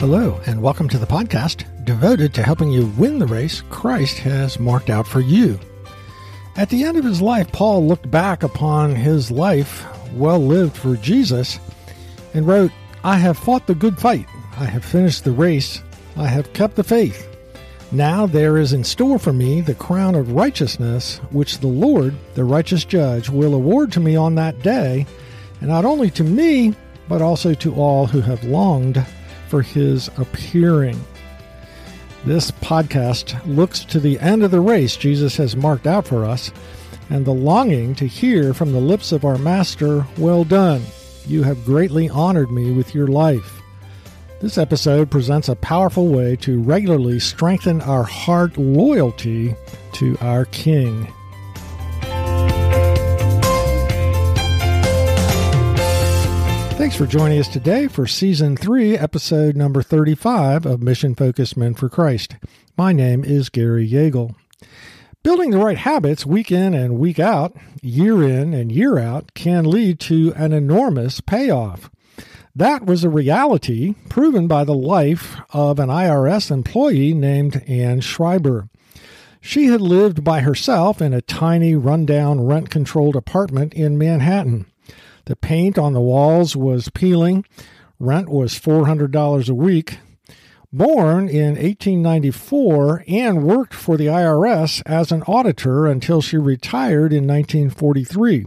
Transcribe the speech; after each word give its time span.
Hello, 0.00 0.40
and 0.46 0.62
welcome 0.62 0.88
to 0.88 0.96
the 0.96 1.04
podcast 1.04 1.66
devoted 1.84 2.32
to 2.32 2.42
helping 2.42 2.70
you 2.70 2.86
win 2.96 3.18
the 3.18 3.26
race 3.26 3.60
Christ 3.68 4.16
has 4.20 4.58
marked 4.58 4.88
out 4.88 5.06
for 5.06 5.20
you. 5.20 5.60
At 6.56 6.70
the 6.70 6.84
end 6.84 6.96
of 6.96 7.04
his 7.04 7.20
life, 7.20 7.52
Paul 7.52 7.86
looked 7.86 8.10
back 8.10 8.42
upon 8.42 8.94
his 8.94 9.30
life 9.30 9.84
well 10.14 10.38
lived 10.38 10.74
for 10.74 10.96
Jesus 10.96 11.60
and 12.32 12.46
wrote, 12.46 12.72
I 13.04 13.18
have 13.18 13.36
fought 13.36 13.66
the 13.66 13.74
good 13.74 13.98
fight. 13.98 14.24
I 14.56 14.64
have 14.64 14.86
finished 14.86 15.24
the 15.24 15.32
race. 15.32 15.82
I 16.16 16.28
have 16.28 16.54
kept 16.54 16.76
the 16.76 16.82
faith. 16.82 17.28
Now 17.92 18.24
there 18.24 18.56
is 18.56 18.72
in 18.72 18.84
store 18.84 19.18
for 19.18 19.34
me 19.34 19.60
the 19.60 19.74
crown 19.74 20.14
of 20.14 20.32
righteousness, 20.32 21.18
which 21.30 21.58
the 21.58 21.66
Lord, 21.66 22.14
the 22.32 22.44
righteous 22.44 22.86
judge, 22.86 23.28
will 23.28 23.52
award 23.52 23.92
to 23.92 24.00
me 24.00 24.16
on 24.16 24.34
that 24.36 24.62
day, 24.62 25.04
and 25.60 25.68
not 25.68 25.84
only 25.84 26.08
to 26.12 26.24
me, 26.24 26.74
but 27.06 27.20
also 27.20 27.52
to 27.52 27.74
all 27.74 28.06
who 28.06 28.22
have 28.22 28.44
longed 28.44 29.04
for 29.50 29.60
his 29.62 30.08
appearing. 30.16 30.98
This 32.24 32.50
podcast 32.50 33.40
looks 33.44 33.84
to 33.86 33.98
the 33.98 34.18
end 34.20 34.42
of 34.42 34.50
the 34.50 34.60
race 34.60 34.96
Jesus 34.96 35.36
has 35.36 35.56
marked 35.56 35.86
out 35.86 36.06
for 36.06 36.24
us 36.24 36.52
and 37.10 37.24
the 37.24 37.34
longing 37.34 37.94
to 37.96 38.06
hear 38.06 38.54
from 38.54 38.72
the 38.72 38.80
lips 38.80 39.10
of 39.10 39.24
our 39.24 39.36
Master, 39.38 40.06
Well 40.16 40.44
done. 40.44 40.82
You 41.26 41.42
have 41.42 41.64
greatly 41.64 42.08
honored 42.08 42.50
me 42.50 42.70
with 42.72 42.94
your 42.94 43.08
life. 43.08 43.60
This 44.40 44.56
episode 44.56 45.10
presents 45.10 45.48
a 45.48 45.56
powerful 45.56 46.08
way 46.08 46.36
to 46.36 46.62
regularly 46.62 47.18
strengthen 47.18 47.82
our 47.82 48.04
heart 48.04 48.56
loyalty 48.56 49.54
to 49.94 50.16
our 50.20 50.46
King. 50.46 51.12
Thanks 56.80 56.96
for 56.96 57.06
joining 57.06 57.38
us 57.38 57.46
today 57.46 57.88
for 57.88 58.06
Season 58.06 58.56
3, 58.56 58.96
Episode 58.96 59.54
number 59.54 59.82
35 59.82 60.64
of 60.64 60.82
Mission 60.82 61.14
Focused 61.14 61.54
Men 61.54 61.74
for 61.74 61.90
Christ. 61.90 62.36
My 62.74 62.90
name 62.90 63.22
is 63.22 63.50
Gary 63.50 63.86
Yeagle. 63.86 64.34
Building 65.22 65.50
the 65.50 65.58
right 65.58 65.76
habits 65.76 66.24
week 66.24 66.50
in 66.50 66.72
and 66.72 66.98
week 66.98 67.18
out, 67.18 67.54
year 67.82 68.22
in 68.22 68.54
and 68.54 68.72
year 68.72 68.98
out, 68.98 69.34
can 69.34 69.66
lead 69.66 70.00
to 70.00 70.32
an 70.36 70.54
enormous 70.54 71.20
payoff. 71.20 71.90
That 72.56 72.86
was 72.86 73.04
a 73.04 73.10
reality 73.10 73.94
proven 74.08 74.48
by 74.48 74.64
the 74.64 74.72
life 74.72 75.36
of 75.50 75.78
an 75.78 75.90
IRS 75.90 76.50
employee 76.50 77.12
named 77.12 77.62
Ann 77.68 78.00
Schreiber. 78.00 78.70
She 79.42 79.66
had 79.66 79.82
lived 79.82 80.24
by 80.24 80.40
herself 80.40 81.02
in 81.02 81.12
a 81.12 81.20
tiny, 81.20 81.74
rundown, 81.74 82.40
rent 82.40 82.70
controlled 82.70 83.16
apartment 83.16 83.74
in 83.74 83.98
Manhattan. 83.98 84.64
The 85.30 85.36
paint 85.36 85.78
on 85.78 85.92
the 85.92 86.00
walls 86.00 86.56
was 86.56 86.88
peeling. 86.88 87.44
Rent 88.00 88.28
was 88.28 88.58
$400 88.58 89.48
a 89.48 89.54
week. 89.54 89.98
Born 90.72 91.28
in 91.28 91.50
1894, 91.50 93.04
Ann 93.06 93.44
worked 93.44 93.72
for 93.72 93.96
the 93.96 94.06
IRS 94.06 94.82
as 94.86 95.12
an 95.12 95.22
auditor 95.28 95.86
until 95.86 96.20
she 96.20 96.36
retired 96.36 97.12
in 97.12 97.28
1943. 97.28 98.46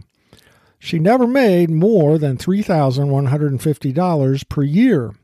She 0.78 0.98
never 0.98 1.26
made 1.26 1.70
more 1.70 2.18
than 2.18 2.36
$3,150 2.36 4.48
per 4.50 4.62
year. 4.62 5.14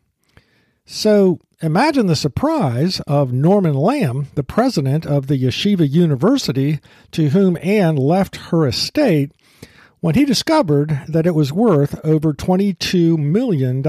So 0.86 1.40
imagine 1.60 2.06
the 2.06 2.16
surprise 2.16 3.00
of 3.00 3.34
Norman 3.34 3.74
Lamm, 3.74 4.28
the 4.34 4.42
president 4.42 5.04
of 5.04 5.26
the 5.26 5.36
Yeshiva 5.36 5.86
University, 5.86 6.80
to 7.12 7.28
whom 7.28 7.58
Anne 7.60 7.96
left 7.96 8.36
her 8.48 8.66
estate 8.66 9.32
when 10.00 10.14
he 10.14 10.24
discovered 10.24 11.02
that 11.08 11.26
it 11.26 11.34
was 11.34 11.52
worth 11.52 11.98
over 12.04 12.32
$22 12.32 13.18
million. 13.18 13.82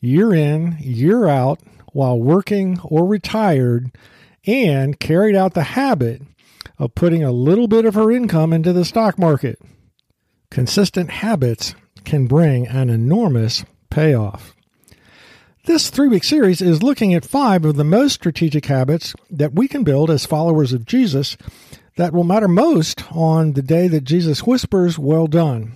Year 0.00 0.34
in, 0.34 0.76
year 0.80 1.28
out, 1.28 1.60
while 1.92 2.20
working 2.20 2.78
or 2.84 3.06
retired, 3.06 3.90
Ann 4.46 4.94
carried 4.94 5.36
out 5.36 5.54
the 5.54 5.62
habit 5.62 6.22
of 6.78 6.94
putting 6.94 7.24
a 7.24 7.32
little 7.32 7.68
bit 7.68 7.84
of 7.84 7.94
her 7.94 8.10
income 8.10 8.52
into 8.52 8.72
the 8.72 8.84
stock 8.84 9.18
market. 9.18 9.58
Consistent 10.50 11.10
habits 11.10 11.74
can 12.04 12.26
bring 12.26 12.66
an 12.66 12.90
enormous 12.90 13.64
payoff. 13.90 14.54
This 15.64 15.90
three 15.90 16.08
week 16.08 16.24
series 16.24 16.62
is 16.62 16.82
looking 16.82 17.12
at 17.12 17.26
five 17.26 17.64
of 17.64 17.76
the 17.76 17.84
most 17.84 18.14
strategic 18.14 18.66
habits 18.66 19.14
that 19.30 19.54
we 19.54 19.68
can 19.68 19.84
build 19.84 20.10
as 20.10 20.24
followers 20.24 20.72
of 20.72 20.86
Jesus 20.86 21.36
that 21.98 22.12
will 22.12 22.24
matter 22.24 22.46
most 22.46 23.02
on 23.10 23.54
the 23.54 23.62
day 23.62 23.88
that 23.88 24.04
Jesus 24.04 24.44
whispers, 24.44 25.00
Well 25.00 25.26
done. 25.26 25.72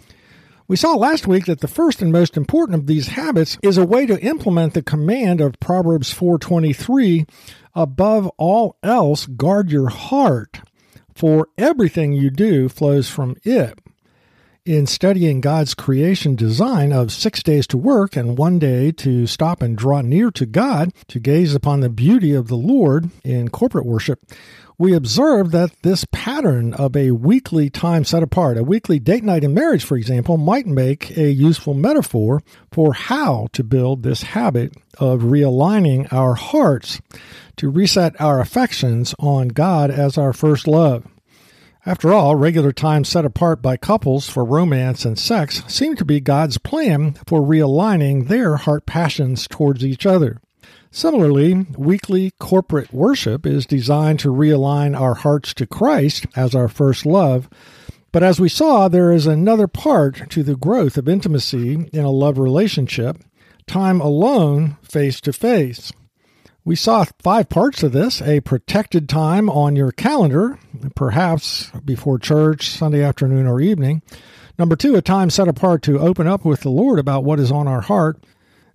We 0.69 0.77
saw 0.77 0.95
last 0.95 1.27
week 1.27 1.47
that 1.47 1.61
the 1.61 1.69
first 1.69 2.01
and 2.01 2.13
most 2.13 2.37
important 2.37 2.79
of 2.79 2.87
these 2.87 3.09
habits 3.09 3.59
is 3.61 3.77
a 3.77 3.85
way 3.85 4.07
to 4.07 4.23
implement 4.25 4.75
the 4.75 4.83
command 4.83 5.41
of 5.41 5.59
Proverbs 5.59 6.13
4:23, 6.13 7.27
above 7.75 8.31
all 8.39 8.77
else 8.85 9.27
guard 9.27 9.73
your 9.73 9.89
heart, 9.89 10.61
for 11.13 11.49
everything 11.59 12.13
you 12.13 12.31
do 12.31 12.69
flows 12.69 13.11
from 13.11 13.35
it. 13.43 13.81
In 14.65 14.87
studying 14.87 15.41
God's 15.41 15.75
creation 15.75 16.37
design 16.37 16.93
of 16.93 17.11
6 17.11 17.43
days 17.43 17.67
to 17.67 17.77
work 17.77 18.15
and 18.15 18.39
1 18.39 18.61
day 18.61 18.93
to 18.93 19.27
stop 19.27 19.61
and 19.61 19.77
draw 19.77 20.03
near 20.03 20.31
to 20.31 20.47
God, 20.47 20.93
to 21.09 21.19
gaze 21.19 21.53
upon 21.53 21.81
the 21.81 21.89
beauty 21.89 22.33
of 22.33 22.47
the 22.47 22.57
Lord 22.57 23.11
in 23.25 23.49
corporate 23.49 23.87
worship, 23.87 24.21
we 24.79 24.95
observe 24.95 25.51
that 25.51 25.73
this 25.83 26.07
pattern 26.13 26.75
of 26.75 26.97
a 26.97 27.11
weekly 27.11 27.71
time 27.71 28.05
set 28.05 28.23
apart, 28.23 28.57
a 28.57 28.63
weekly 28.63 29.01
date 29.01 29.25
night 29.25 29.43
in 29.43 29.53
marriage, 29.53 29.83
for 29.83 29.97
example, 29.97 30.37
might 30.37 30.69
make 30.69 31.17
a 31.17 31.33
useful 31.33 31.75
metaphor 31.75 32.41
for 32.71 32.95
how 32.95 33.49
to 33.55 33.65
build 33.65 34.05
this 34.05 34.23
habit 34.23 34.77
of 34.97 35.23
realigning 35.23 36.07
our 36.13 36.35
hearts 36.35 37.01
to 37.57 37.69
reset 37.69 38.15
our 38.21 38.39
affections 38.39 39.13
on 39.19 39.49
God 39.49 39.91
as 39.91 40.17
our 40.17 40.33
first 40.33 40.69
love. 40.69 41.05
After 41.85 42.13
all, 42.13 42.37
regular 42.37 42.71
time 42.71 43.03
set 43.03 43.25
apart 43.25 43.61
by 43.61 43.77
couples 43.77 44.29
for 44.29 44.45
romance 44.45 45.05
and 45.05 45.19
sex 45.19 45.65
seem 45.67 45.97
to 45.97 46.05
be 46.05 46.21
God's 46.21 46.57
plan 46.57 47.15
for 47.27 47.41
realigning 47.41 48.29
their 48.29 48.57
heart 48.57 48.87
passions 48.87 49.49
towards 49.49 49.85
each 49.85 50.07
other. 50.07 50.41
Similarly, 50.93 51.67
weekly 51.77 52.35
corporate 52.39 52.93
worship 52.93 53.45
is 53.45 53.67
designed 53.67 54.21
to 54.21 54.33
realign 54.33 54.97
our 54.99 55.15
hearts 55.15 55.53
to 55.55 55.67
Christ 55.67 56.27
as 56.37 56.55
our 56.55 56.69
first 56.69 57.05
love. 57.05 57.49
But 58.13 58.23
as 58.23 58.39
we 58.39 58.49
saw, 58.49 58.87
there 58.87 59.11
is 59.11 59.27
another 59.27 59.67
part 59.67 60.31
to 60.31 60.45
the 60.45 60.55
growth 60.55 60.97
of 60.97 61.09
intimacy 61.09 61.89
in 61.93 62.05
a 62.05 62.11
love 62.11 62.39
relationship 62.39 63.19
time 63.67 64.01
alone, 64.01 64.77
face 64.83 65.21
to 65.23 65.33
face. 65.33 65.93
We 66.65 66.77
saw 66.77 67.05
five 67.19 67.49
parts 67.49 67.83
of 67.83 67.91
this 67.91 68.23
a 68.23 68.39
protected 68.39 69.09
time 69.09 69.51
on 69.51 69.75
your 69.75 69.91
calendar, 69.91 70.61
perhaps 70.95 71.71
before 71.85 72.21
church, 72.21 72.71
Sunday 72.71 73.03
afternoon, 73.03 73.49
or 73.49 73.61
evening. 73.61 74.01
Number 74.61 74.77
two, 74.77 74.95
a 74.95 75.03
time 75.03 75.29
set 75.29 75.49
apart 75.49 75.83
to 75.83 75.99
open 75.99 76.29
up 76.29 76.45
with 76.45 76.61
the 76.61 76.69
Lord 76.69 77.01
about 77.01 77.25
what 77.25 77.41
is 77.41 77.51
on 77.51 77.67
our 77.67 77.81
heart. 77.81 78.23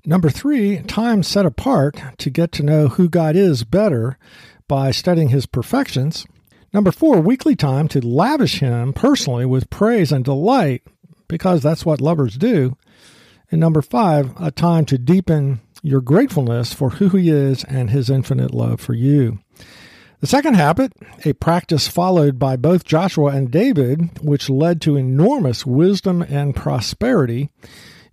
Number 0.06 0.30
three, 0.30 0.80
time 0.80 1.24
set 1.24 1.46
apart 1.46 2.02
to 2.18 2.30
get 2.30 2.52
to 2.54 2.64
know 2.64 2.90
who 2.90 3.08
God 3.08 3.38
is 3.38 3.64
better 3.64 4.18
by 4.68 4.92
studying 4.92 5.30
his 5.30 5.46
perfections. 5.46 6.26
Number 6.74 6.92
four, 6.92 7.22
weekly 7.22 7.56
time 7.56 7.88
to 7.90 8.06
lavish 8.06 8.60
him 8.60 8.92
personally 8.92 9.46
with 9.46 9.70
praise 9.70 10.12
and 10.12 10.26
delight 10.26 10.84
because 11.30 11.64
that's 11.64 11.86
what 11.86 12.02
lovers 12.02 12.36
do. 12.36 12.76
And 13.50 13.62
number 13.62 13.82
five, 13.82 14.34
a 14.42 14.52
time 14.52 14.84
to 14.88 14.98
deepen 14.98 15.62
your 15.84 16.02
gratefulness 16.02 16.74
for 16.74 16.92
who 16.92 17.10
he 17.10 17.30
is 17.30 17.64
and 17.66 17.90
his 17.90 18.10
infinite 18.10 18.54
love 18.54 18.80
for 18.80 18.94
you. 18.94 19.40
The 20.20 20.28
second 20.28 20.56
habit, 20.56 20.94
a 21.26 21.34
practice 21.34 21.88
followed 21.88 22.40
by 22.40 22.56
both 22.56 22.86
Joshua 22.86 23.32
and 23.32 23.52
David, 23.52 24.20
which 24.22 24.50
led 24.50 24.82
to 24.82 24.96
enormous 24.96 25.66
wisdom 25.66 26.24
and 26.24 26.56
prosperity, 26.56 27.52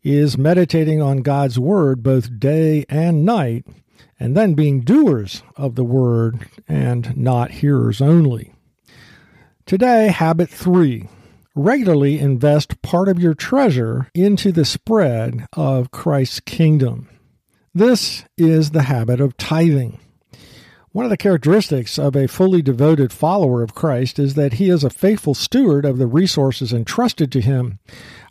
is 0.02 0.36
meditating 0.36 1.00
on 1.00 1.22
God's 1.22 1.58
Word 1.58 2.02
both 2.02 2.38
day 2.38 2.84
and 2.90 3.24
night, 3.24 3.66
and 4.20 4.36
then 4.36 4.52
being 4.52 4.82
doers 4.82 5.42
of 5.56 5.76
the 5.76 5.84
Word 5.84 6.46
and 6.68 7.16
not 7.16 7.50
hearers 7.52 8.02
only. 8.02 8.52
Today, 9.64 10.08
habit 10.08 10.50
three 10.50 11.08
regularly 11.54 12.18
invest 12.18 12.82
part 12.82 13.08
of 13.08 13.18
your 13.18 13.34
treasure 13.34 14.10
into 14.14 14.50
the 14.52 14.64
spread 14.64 15.46
of 15.52 15.90
Christ's 15.90 16.40
kingdom. 16.40 17.08
This 17.76 18.24
is 18.38 18.70
the 18.70 18.82
habit 18.82 19.20
of 19.20 19.36
tithing. 19.36 19.98
One 20.92 21.04
of 21.06 21.10
the 21.10 21.16
characteristics 21.16 21.98
of 21.98 22.14
a 22.14 22.28
fully 22.28 22.62
devoted 22.62 23.12
follower 23.12 23.64
of 23.64 23.74
Christ 23.74 24.20
is 24.20 24.34
that 24.34 24.54
he 24.54 24.70
is 24.70 24.84
a 24.84 24.90
faithful 24.90 25.34
steward 25.34 25.84
of 25.84 25.98
the 25.98 26.06
resources 26.06 26.72
entrusted 26.72 27.32
to 27.32 27.40
him 27.40 27.80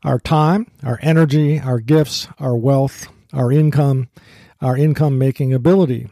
our 0.02 0.18
time, 0.18 0.72
our 0.82 0.98
energy, 1.02 1.60
our 1.60 1.82
gifts, 1.82 2.30
our 2.40 2.56
wealth, 2.56 3.10
our 3.34 3.52
income, 3.52 4.08
our 4.62 4.78
income 4.78 5.18
making 5.18 5.54
ability. 5.54 6.08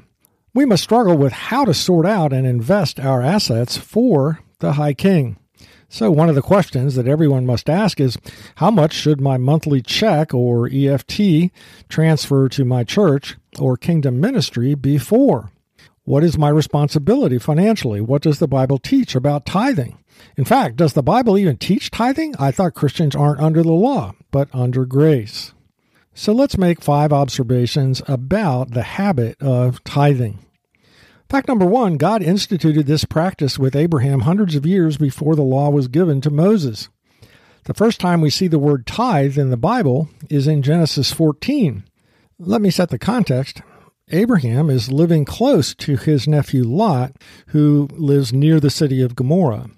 We 0.53 0.65
must 0.65 0.83
struggle 0.83 1.15
with 1.15 1.31
how 1.31 1.63
to 1.63 1.73
sort 1.73 2.05
out 2.05 2.33
and 2.33 2.45
invest 2.45 2.99
our 2.99 3.21
assets 3.21 3.77
for 3.77 4.41
the 4.59 4.73
High 4.73 4.93
King. 4.93 5.37
So, 5.93 6.09
one 6.09 6.29
of 6.29 6.35
the 6.35 6.41
questions 6.41 6.95
that 6.95 7.05
everyone 7.05 7.45
must 7.45 7.69
ask 7.69 7.99
is 7.99 8.17
how 8.55 8.71
much 8.71 8.93
should 8.93 9.19
my 9.19 9.35
monthly 9.35 9.81
check 9.81 10.33
or 10.33 10.69
EFT 10.71 11.51
transfer 11.89 12.47
to 12.47 12.63
my 12.63 12.85
church 12.85 13.35
or 13.59 13.75
kingdom 13.75 14.21
ministry 14.21 14.73
be 14.73 14.97
for? 14.97 15.51
What 16.05 16.23
is 16.23 16.37
my 16.37 16.47
responsibility 16.47 17.39
financially? 17.39 17.99
What 17.99 18.21
does 18.21 18.39
the 18.39 18.47
Bible 18.47 18.77
teach 18.77 19.15
about 19.15 19.45
tithing? 19.45 19.97
In 20.37 20.45
fact, 20.45 20.77
does 20.77 20.93
the 20.93 21.03
Bible 21.03 21.37
even 21.37 21.57
teach 21.57 21.91
tithing? 21.91 22.35
I 22.39 22.51
thought 22.51 22.73
Christians 22.73 23.13
aren't 23.13 23.41
under 23.41 23.61
the 23.61 23.73
law, 23.73 24.15
but 24.31 24.47
under 24.53 24.85
grace. 24.85 25.51
So 26.13 26.31
let's 26.31 26.57
make 26.57 26.81
five 26.81 27.11
observations 27.11 28.01
about 28.07 28.71
the 28.71 28.83
habit 28.83 29.35
of 29.41 29.83
tithing. 29.83 30.39
Fact 31.31 31.47
number 31.47 31.65
one 31.65 31.95
God 31.95 32.21
instituted 32.21 32.87
this 32.87 33.05
practice 33.05 33.57
with 33.57 33.73
Abraham 33.73 34.19
hundreds 34.19 34.53
of 34.53 34.65
years 34.65 34.97
before 34.97 35.33
the 35.33 35.41
law 35.41 35.69
was 35.69 35.87
given 35.87 36.19
to 36.19 36.29
Moses. 36.29 36.89
The 37.63 37.73
first 37.73 38.01
time 38.01 38.19
we 38.19 38.29
see 38.29 38.47
the 38.47 38.59
word 38.59 38.85
tithe 38.85 39.37
in 39.37 39.49
the 39.49 39.55
Bible 39.55 40.09
is 40.29 40.45
in 40.45 40.61
Genesis 40.61 41.13
14. 41.13 41.85
Let 42.37 42.59
me 42.59 42.69
set 42.69 42.89
the 42.89 42.99
context. 42.99 43.61
Abraham 44.09 44.69
is 44.69 44.91
living 44.91 45.23
close 45.23 45.73
to 45.75 45.95
his 45.95 46.27
nephew 46.27 46.65
Lot, 46.65 47.13
who 47.47 47.87
lives 47.93 48.33
near 48.33 48.59
the 48.59 48.69
city 48.69 49.01
of 49.01 49.15
Gomorrah. 49.15 49.69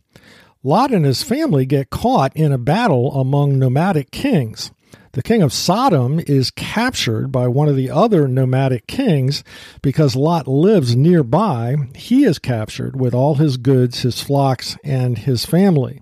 Lot 0.64 0.92
and 0.92 1.06
his 1.06 1.22
family 1.22 1.68
get 1.68 1.92
caught 1.92 2.36
in 2.36 2.52
a 2.52 2.58
battle 2.58 3.14
among 3.14 3.60
nomadic 3.60 4.10
kings. 4.10 4.72
The 5.14 5.22
king 5.22 5.44
of 5.44 5.54
Sodom 5.54 6.20
is 6.26 6.50
captured 6.50 7.32
by 7.32 7.48
one 7.48 7.70
of 7.70 7.76
the 7.76 7.92
other 7.92 8.28
nomadic 8.28 8.88
kings 8.88 9.44
because 9.84 10.16
Lot 10.16 10.48
lives 10.48 10.96
nearby. 10.96 11.76
He 11.94 12.24
is 12.24 12.40
captured 12.40 13.00
with 13.00 13.14
all 13.14 13.36
his 13.36 13.58
goods, 13.58 14.02
his 14.02 14.20
flocks, 14.20 14.76
and 14.84 15.20
his 15.20 15.46
family. 15.46 16.02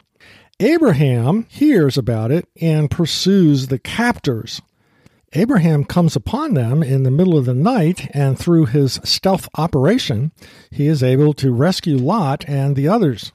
Abraham 0.61 1.45
hears 1.49 1.97
about 1.97 2.31
it 2.31 2.47
and 2.61 2.89
pursues 2.89 3.67
the 3.67 3.79
captors. 3.79 4.61
Abraham 5.33 5.83
comes 5.83 6.15
upon 6.15 6.53
them 6.53 6.81
in 6.81 7.03
the 7.03 7.11
middle 7.11 7.37
of 7.37 7.43
the 7.43 7.53
night, 7.53 8.09
and 8.13 8.39
through 8.39 8.67
his 8.67 9.01
stealth 9.03 9.49
operation, 9.55 10.31
he 10.69 10.87
is 10.87 11.03
able 11.03 11.33
to 11.33 11.51
rescue 11.51 11.97
Lot 11.97 12.45
and 12.47 12.77
the 12.77 12.87
others. 12.87 13.33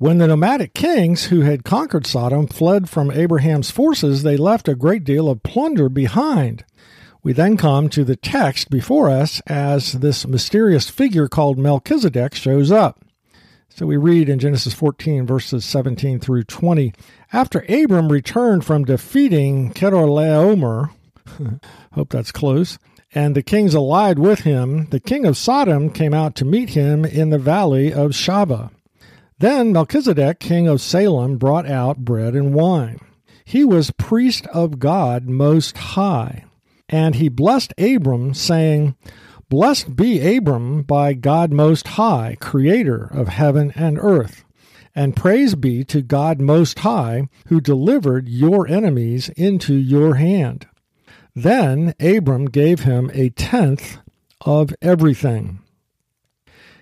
When 0.00 0.18
the 0.18 0.28
nomadic 0.28 0.74
kings 0.74 1.24
who 1.24 1.40
had 1.40 1.64
conquered 1.64 2.06
Sodom 2.06 2.46
fled 2.46 2.88
from 2.88 3.10
Abraham's 3.10 3.72
forces, 3.72 4.22
they 4.22 4.36
left 4.36 4.68
a 4.68 4.76
great 4.76 5.02
deal 5.02 5.28
of 5.28 5.42
plunder 5.42 5.88
behind. 5.88 6.64
We 7.24 7.32
then 7.32 7.56
come 7.56 7.88
to 7.88 8.04
the 8.04 8.14
text 8.14 8.70
before 8.70 9.10
us 9.10 9.42
as 9.48 9.94
this 9.94 10.24
mysterious 10.24 10.88
figure 10.88 11.26
called 11.26 11.58
Melchizedek 11.58 12.36
shows 12.36 12.70
up. 12.70 13.04
So 13.70 13.86
we 13.86 13.96
read 13.96 14.28
in 14.28 14.38
Genesis 14.38 14.72
14, 14.72 15.26
verses 15.26 15.64
17 15.64 16.20
through 16.20 16.44
20 16.44 16.92
After 17.32 17.64
Abram 17.68 18.12
returned 18.12 18.64
from 18.64 18.84
defeating 18.84 19.72
Chedorlaomer, 19.72 20.90
hope 21.92 22.10
that's 22.10 22.30
close, 22.30 22.78
and 23.16 23.34
the 23.34 23.42
kings 23.42 23.74
allied 23.74 24.20
with 24.20 24.42
him, 24.42 24.86
the 24.90 25.00
king 25.00 25.26
of 25.26 25.36
Sodom 25.36 25.90
came 25.90 26.14
out 26.14 26.36
to 26.36 26.44
meet 26.44 26.70
him 26.70 27.04
in 27.04 27.30
the 27.30 27.38
valley 27.38 27.92
of 27.92 28.12
Shaveh. 28.12 28.70
Then 29.38 29.72
Melchizedek, 29.72 30.40
king 30.40 30.66
of 30.66 30.80
Salem, 30.80 31.38
brought 31.38 31.66
out 31.68 32.04
bread 32.04 32.34
and 32.34 32.52
wine. 32.52 32.98
He 33.44 33.64
was 33.64 33.92
priest 33.92 34.46
of 34.48 34.78
God 34.78 35.26
Most 35.28 35.78
High. 35.78 36.44
And 36.88 37.14
he 37.14 37.28
blessed 37.28 37.72
Abram, 37.78 38.34
saying, 38.34 38.96
Blessed 39.48 39.96
be 39.96 40.36
Abram 40.36 40.82
by 40.82 41.14
God 41.14 41.52
Most 41.52 41.88
High, 41.88 42.36
creator 42.40 43.08
of 43.12 43.28
heaven 43.28 43.72
and 43.74 43.98
earth. 44.00 44.44
And 44.94 45.16
praise 45.16 45.54
be 45.54 45.84
to 45.84 46.02
God 46.02 46.40
Most 46.40 46.80
High, 46.80 47.28
who 47.46 47.60
delivered 47.60 48.28
your 48.28 48.66
enemies 48.66 49.28
into 49.30 49.74
your 49.74 50.16
hand. 50.16 50.66
Then 51.34 51.94
Abram 52.00 52.46
gave 52.46 52.80
him 52.80 53.10
a 53.14 53.30
tenth 53.30 53.98
of 54.40 54.74
everything. 54.82 55.60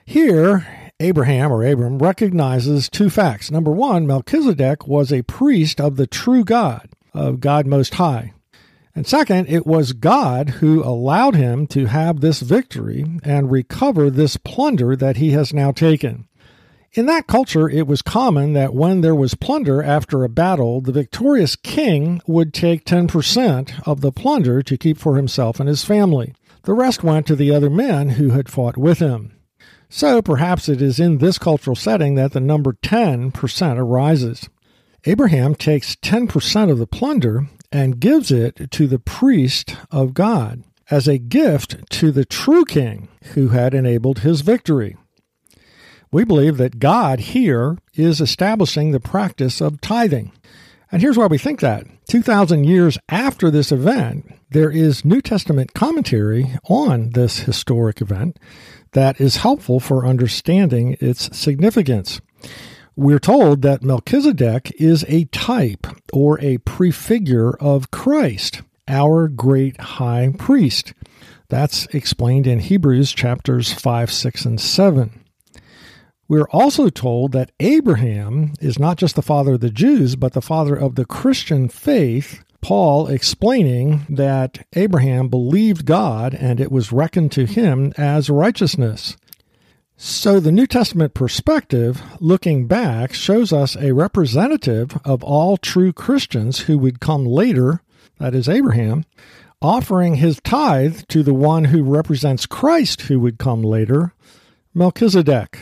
Here, 0.05 0.86
Abraham 0.99 1.53
or 1.53 1.63
Abram 1.63 1.99
recognizes 1.99 2.89
two 2.89 3.11
facts. 3.11 3.51
Number 3.51 3.71
one, 3.71 4.07
Melchizedek 4.07 4.87
was 4.87 5.13
a 5.13 5.23
priest 5.23 5.79
of 5.79 5.97
the 5.97 6.07
true 6.07 6.43
God, 6.43 6.89
of 7.13 7.41
God 7.41 7.67
Most 7.67 7.95
High. 7.95 8.33
And 8.95 9.07
second, 9.07 9.49
it 9.49 9.67
was 9.67 9.93
God 9.93 10.49
who 10.49 10.83
allowed 10.83 11.35
him 11.35 11.67
to 11.67 11.85
have 11.85 12.21
this 12.21 12.41
victory 12.41 13.05
and 13.23 13.51
recover 13.51 14.09
this 14.09 14.39
plunder 14.39 14.97
that 14.97 15.19
he 15.19 15.33
has 15.33 15.53
now 15.53 15.71
taken. 15.71 16.29
In 16.95 17.05
that 17.05 17.27
culture, 17.27 17.69
it 17.69 17.87
was 17.87 18.01
common 18.01 18.55
that 18.55 18.73
when 18.73 19.03
there 19.03 19.15
was 19.15 19.35
plunder 19.35 19.83
after 19.83 20.25
a 20.25 20.31
battle, 20.31 20.81
the 20.81 20.93
victorious 20.93 21.57
king 21.57 22.23
would 22.27 22.55
take 22.55 22.87
10% 22.87 23.87
of 23.87 24.01
the 24.01 24.13
plunder 24.13 24.63
to 24.63 24.79
keep 24.79 24.97
for 24.97 25.17
himself 25.17 25.61
and 25.61 25.69
his 25.69 25.85
family. 25.85 26.35
The 26.63 26.73
rest 26.73 27.05
went 27.05 27.27
to 27.27 27.37
the 27.37 27.55
other 27.55 27.69
men 27.69 28.11
who 28.11 28.31
had 28.31 28.49
fought 28.49 28.79
with 28.79 28.99
him. 29.01 29.36
So 29.89 30.21
perhaps 30.21 30.69
it 30.69 30.83
is 30.83 30.99
in 30.99 31.19
this 31.19 31.39
cultural 31.39 31.77
setting 31.77 32.15
that 32.17 32.33
the 32.33 32.41
number 32.41 32.73
10% 32.73 33.79
arises. 33.79 34.49
Abraham 35.05 35.55
takes 35.55 35.95
10% 35.97 36.71
of 36.71 36.79
the 36.79 36.87
plunder 36.87 37.49
and 37.71 38.01
gives 38.01 38.31
it 38.31 38.71
to 38.73 38.87
the 38.87 38.99
priest 38.99 39.77
of 39.91 40.15
God 40.15 40.65
as 40.91 41.07
a 41.07 41.19
gift 41.19 41.89
to 41.91 42.11
the 42.11 42.25
true 42.25 42.65
king 42.65 43.09
who 43.35 43.49
had 43.49 43.75
enabled 43.75 44.21
his 44.21 44.41
victory. 44.41 44.97
We 46.13 46.25
believe 46.25 46.57
that 46.57 46.79
God 46.79 47.21
here 47.21 47.79
is 47.95 48.21
establishing 48.21 48.91
the 48.91 49.01
practice 49.01 49.61
of 49.61 49.81
tithing. 49.81 50.33
And 50.93 51.03
here's 51.03 51.19
why 51.19 51.27
we 51.27 51.39
think 51.39 51.61
that. 51.61 51.87
2,000 52.09 52.65
years 52.65 52.97
after 53.09 53.51
this 53.51 53.73
event, 53.73 54.33
there 54.51 54.71
is 54.71 55.05
New 55.05 55.21
Testament 55.21 55.75
commentary 55.75 56.55
on 56.69 57.11
this 57.11 57.41
historic 57.41 58.01
event 58.01 58.39
that 58.93 59.21
is 59.21 59.37
helpful 59.37 59.81
for 59.81 60.07
understanding 60.07 60.97
its 61.01 61.37
significance. 61.37 62.21
We're 62.95 63.19
told 63.19 63.63
that 63.63 63.83
Melchizedek 63.83 64.73
is 64.81 65.05
a 65.09 65.25
type 65.27 65.87
or 66.13 66.41
a 66.41 66.59
prefigure 66.59 67.51
of 67.57 67.91
Christ, 67.91 68.63
our 68.89 69.29
great 69.29 69.79
high 69.81 70.33
priest. 70.39 70.95
That's 71.49 71.87
explained 71.87 72.47
in 72.47 72.61
Hebrews 72.61 73.13
chapters 73.13 73.73
5, 73.73 74.11
6, 74.11 74.45
and 74.45 74.61
7. 74.61 75.26
We're 76.29 76.49
also 76.51 76.89
told 76.89 77.33
that 77.33 77.53
Abraham 77.61 78.53
is 78.61 78.79
not 78.79 78.97
just 78.97 79.15
the 79.15 79.23
father 79.23 79.55
of 79.55 79.61
the 79.61 79.71
Jews, 79.71 80.17
but 80.17 80.33
the 80.33 80.43
father 80.43 80.75
of 80.75 80.97
the 80.97 81.05
Christian 81.05 81.69
faith, 81.69 82.43
Paul 82.61 83.07
explaining 83.07 84.05
that 84.09 84.67
Abraham 84.73 85.29
believed 85.29 85.87
God 85.87 86.35
and 86.35 86.61
it 86.61 86.73
was 86.73 86.91
reckoned 86.91 87.31
to 87.33 87.47
him 87.47 87.93
as 87.97 88.29
righteousness. 88.29 89.17
So 89.97 90.41
the 90.41 90.53
New 90.53 90.67
Testament 90.67 91.15
perspective, 91.15 92.03
looking 92.21 92.67
back, 92.67 93.15
shows 93.15 93.53
us 93.53 93.77
a 93.77 93.95
representative 93.95 94.99
of 95.05 95.23
all 95.23 95.57
true 95.57 95.93
Christians 95.93 96.61
who 96.61 96.77
would 96.79 97.01
come 97.01 97.25
later, 97.25 97.83
that 98.19 98.35
is 98.35 98.49
Abraham, 98.49 99.05
offering 99.63 100.17
his 100.17 100.41
tithe 100.43 101.03
to 101.09 101.23
the 101.23 101.33
one 101.33 101.67
who 101.67 101.83
represents 101.83 102.47
Christ 102.47 103.03
who 103.03 103.21
would 103.21 103.39
come 103.39 103.63
later, 103.63 104.13
Melchizedek. 104.75 105.61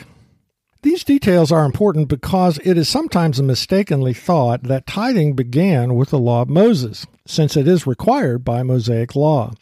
These 0.85 1.03
details 1.03 1.51
are 1.51 1.65
important 1.65 2.09
because 2.09 2.59
it 2.63 2.77
is 2.77 2.87
sometimes 2.87 3.41
mistakenly 3.41 4.13
thought 4.13 4.61
that 4.65 4.85
tithing 4.85 5.33
began 5.33 5.95
with 5.95 6.11
the 6.11 6.19
law 6.19 6.43
of 6.43 6.47
Moses, 6.47 7.07
since 7.25 7.57
it 7.57 7.67
is 7.67 7.87
required 7.87 8.45
by 8.45 8.61
Mosaic 8.61 9.15
law. 9.15 9.55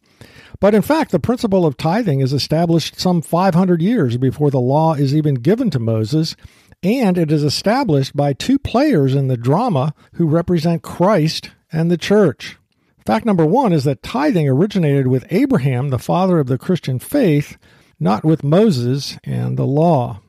But 0.60 0.76
in 0.76 0.82
fact, 0.82 1.12
the 1.12 1.22
principle 1.22 1.66
of 1.66 1.78
tithing 1.78 2.20
is 2.20 2.34
established 2.34 3.00
some 3.00 3.22
500 3.22 3.82
years 3.82 4.18
before 4.18 4.52
the 4.52 4.60
law 4.60 4.96
is 4.96 5.16
even 5.16 5.36
given 5.36 5.70
to 5.70 5.80
Moses, 5.80 6.36
and 6.84 7.18
it 7.18 7.32
is 7.32 7.42
established 7.42 8.18
by 8.18 8.34
two 8.34 8.60
players 8.60 9.16
in 9.16 9.30
the 9.30 9.38
drama 9.38 9.94
who 10.16 10.28
represent 10.28 10.84
Christ 10.84 11.52
and 11.72 11.90
the 11.90 11.98
church. 11.98 12.58
Fact 13.06 13.26
number 13.26 13.46
one 13.46 13.72
is 13.72 13.86
that 13.86 14.04
tithing 14.04 14.50
originated 14.50 15.08
with 15.08 15.26
Abraham, 15.30 15.88
the 15.88 15.98
father 15.98 16.40
of 16.40 16.48
the 16.48 16.58
Christian 16.58 17.00
faith, 17.00 17.56
not 17.98 18.26
with 18.26 18.44
Moses 18.44 19.18
and 19.24 19.56
the 19.56 19.66
law. 19.66 20.20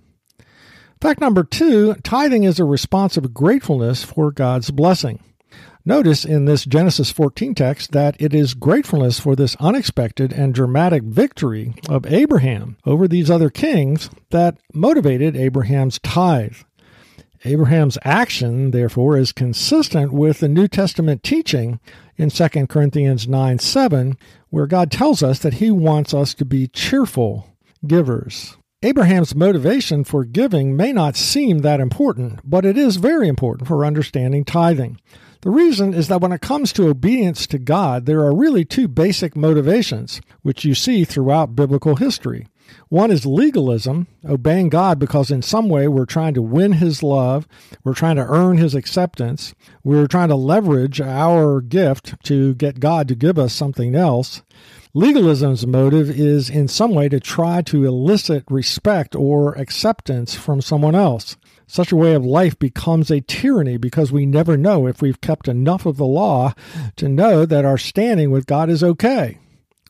Fact 1.04 1.20
number 1.20 1.44
two 1.44 1.96
tithing 1.96 2.44
is 2.44 2.58
a 2.58 2.64
response 2.64 3.18
of 3.18 3.34
gratefulness 3.34 4.02
for 4.02 4.32
God's 4.32 4.70
blessing. 4.70 5.23
Notice 5.84 6.25
in 6.25 6.46
this 6.46 6.64
Genesis 6.64 7.11
14 7.11 7.54
text 7.54 7.92
that 7.92 8.16
it 8.18 8.32
is 8.32 8.54
gratefulness 8.54 9.20
for 9.20 9.37
this 9.37 9.54
unexpected 9.56 10.32
and 10.32 10.54
dramatic 10.54 11.02
victory 11.02 11.75
of 11.90 12.06
Abraham 12.06 12.78
over 12.87 13.06
these 13.06 13.30
other 13.30 13.50
kings 13.50 14.08
that 14.30 14.56
motivated 14.73 15.37
Abraham's 15.37 15.99
tithe. 15.99 16.56
Abraham's 17.44 17.99
action, 18.02 18.70
therefore, 18.70 19.18
is 19.18 19.30
consistent 19.30 20.11
with 20.11 20.40
the 20.40 20.49
New 20.49 20.68
Testament 20.68 21.23
teaching 21.23 21.80
in 22.16 22.30
2 22.30 22.49
Corinthians 22.66 23.28
9 23.28 23.58
7, 23.58 24.16
where 24.49 24.66
God 24.66 24.90
tells 24.90 25.23
us 25.23 25.38
that 25.40 25.54
he 25.61 25.70
wants 25.70 26.14
us 26.14 26.32
to 26.32 26.46
be 26.46 26.66
cheerful 26.66 27.54
givers. 27.87 28.56
Abraham's 28.85 29.35
motivation 29.35 30.05
for 30.05 30.26
giving 30.26 30.76
may 30.76 30.93
not 30.93 31.17
seem 31.17 31.61
that 31.61 31.81
important, 31.81 32.41
but 32.45 32.67
it 32.67 32.76
is 32.76 32.97
very 32.97 33.29
important 33.29 33.67
for 33.67 33.83
understanding 33.83 34.45
tithing. 34.45 35.00
The 35.41 35.49
reason 35.49 35.95
is 35.95 36.09
that 36.09 36.21
when 36.21 36.33
it 36.33 36.43
comes 36.43 36.71
to 36.75 36.88
obedience 36.88 37.47
to 37.47 37.59
God, 37.59 38.05
there 38.05 38.21
are 38.21 38.37
really 38.37 38.62
two 38.67 38.87
basic 38.87 39.37
motivations, 39.37 40.21
which 40.43 40.67
you 40.67 40.75
see 40.75 41.07
throughout 41.07 41.57
biblical 41.57 41.97
history. 41.97 42.47
One 42.91 43.11
is 43.11 43.25
legalism, 43.25 44.07
obeying 44.23 44.69
God 44.69 44.99
because 44.99 45.31
in 45.31 45.41
some 45.41 45.71
way 45.71 45.88
we're 45.88 46.05
trying 46.05 46.35
to 46.35 46.43
win 46.43 46.73
His 46.73 47.03
love, 47.03 47.49
we're 47.85 47.95
trying 47.95 48.17
to 48.17 48.26
earn 48.26 48.59
His 48.59 48.75
acceptance, 48.75 49.55
we're 49.83 50.07
trying 50.07 50.29
to 50.29 50.35
leverage 50.35 51.00
our 51.00 51.62
gift 51.62 52.23
to 52.25 52.55
get 52.55 52.81
God 52.81 53.09
to 53.09 53.14
give 53.14 53.38
us 53.38 53.55
something 53.55 53.95
else. 53.95 54.43
Legalism's 54.97 55.67
motive 55.67 56.09
is 56.09 56.49
in 56.49 56.69
some 56.69 56.95
way 56.95 57.09
to 57.09 57.19
try 57.19 57.61
to 57.63 57.85
elicit 57.85 58.45
respect 58.49 59.17
or 59.17 59.53
acceptance 59.59 60.37
from 60.37 60.61
someone 60.61 60.95
else. 60.95 61.37
Such 61.67 61.91
a 61.91 61.97
way 61.97 62.15
of 62.15 62.25
life 62.25 62.57
becomes 62.61 63.11
a 63.11 63.21
tyranny 63.21 63.77
because 63.77 64.13
we 64.13 64.25
never 64.25 64.57
know 64.57 64.87
if 64.87 65.03
we've 65.03 65.21
kept 65.21 65.49
enough 65.49 65.85
of 65.85 65.97
the 65.97 66.07
law 66.07 66.53
to 66.95 67.09
know 67.09 67.45
that 67.45 67.65
our 67.65 67.77
standing 67.77 68.31
with 68.31 68.47
God 68.47 68.71
is 68.71 68.85
okay. 68.85 69.41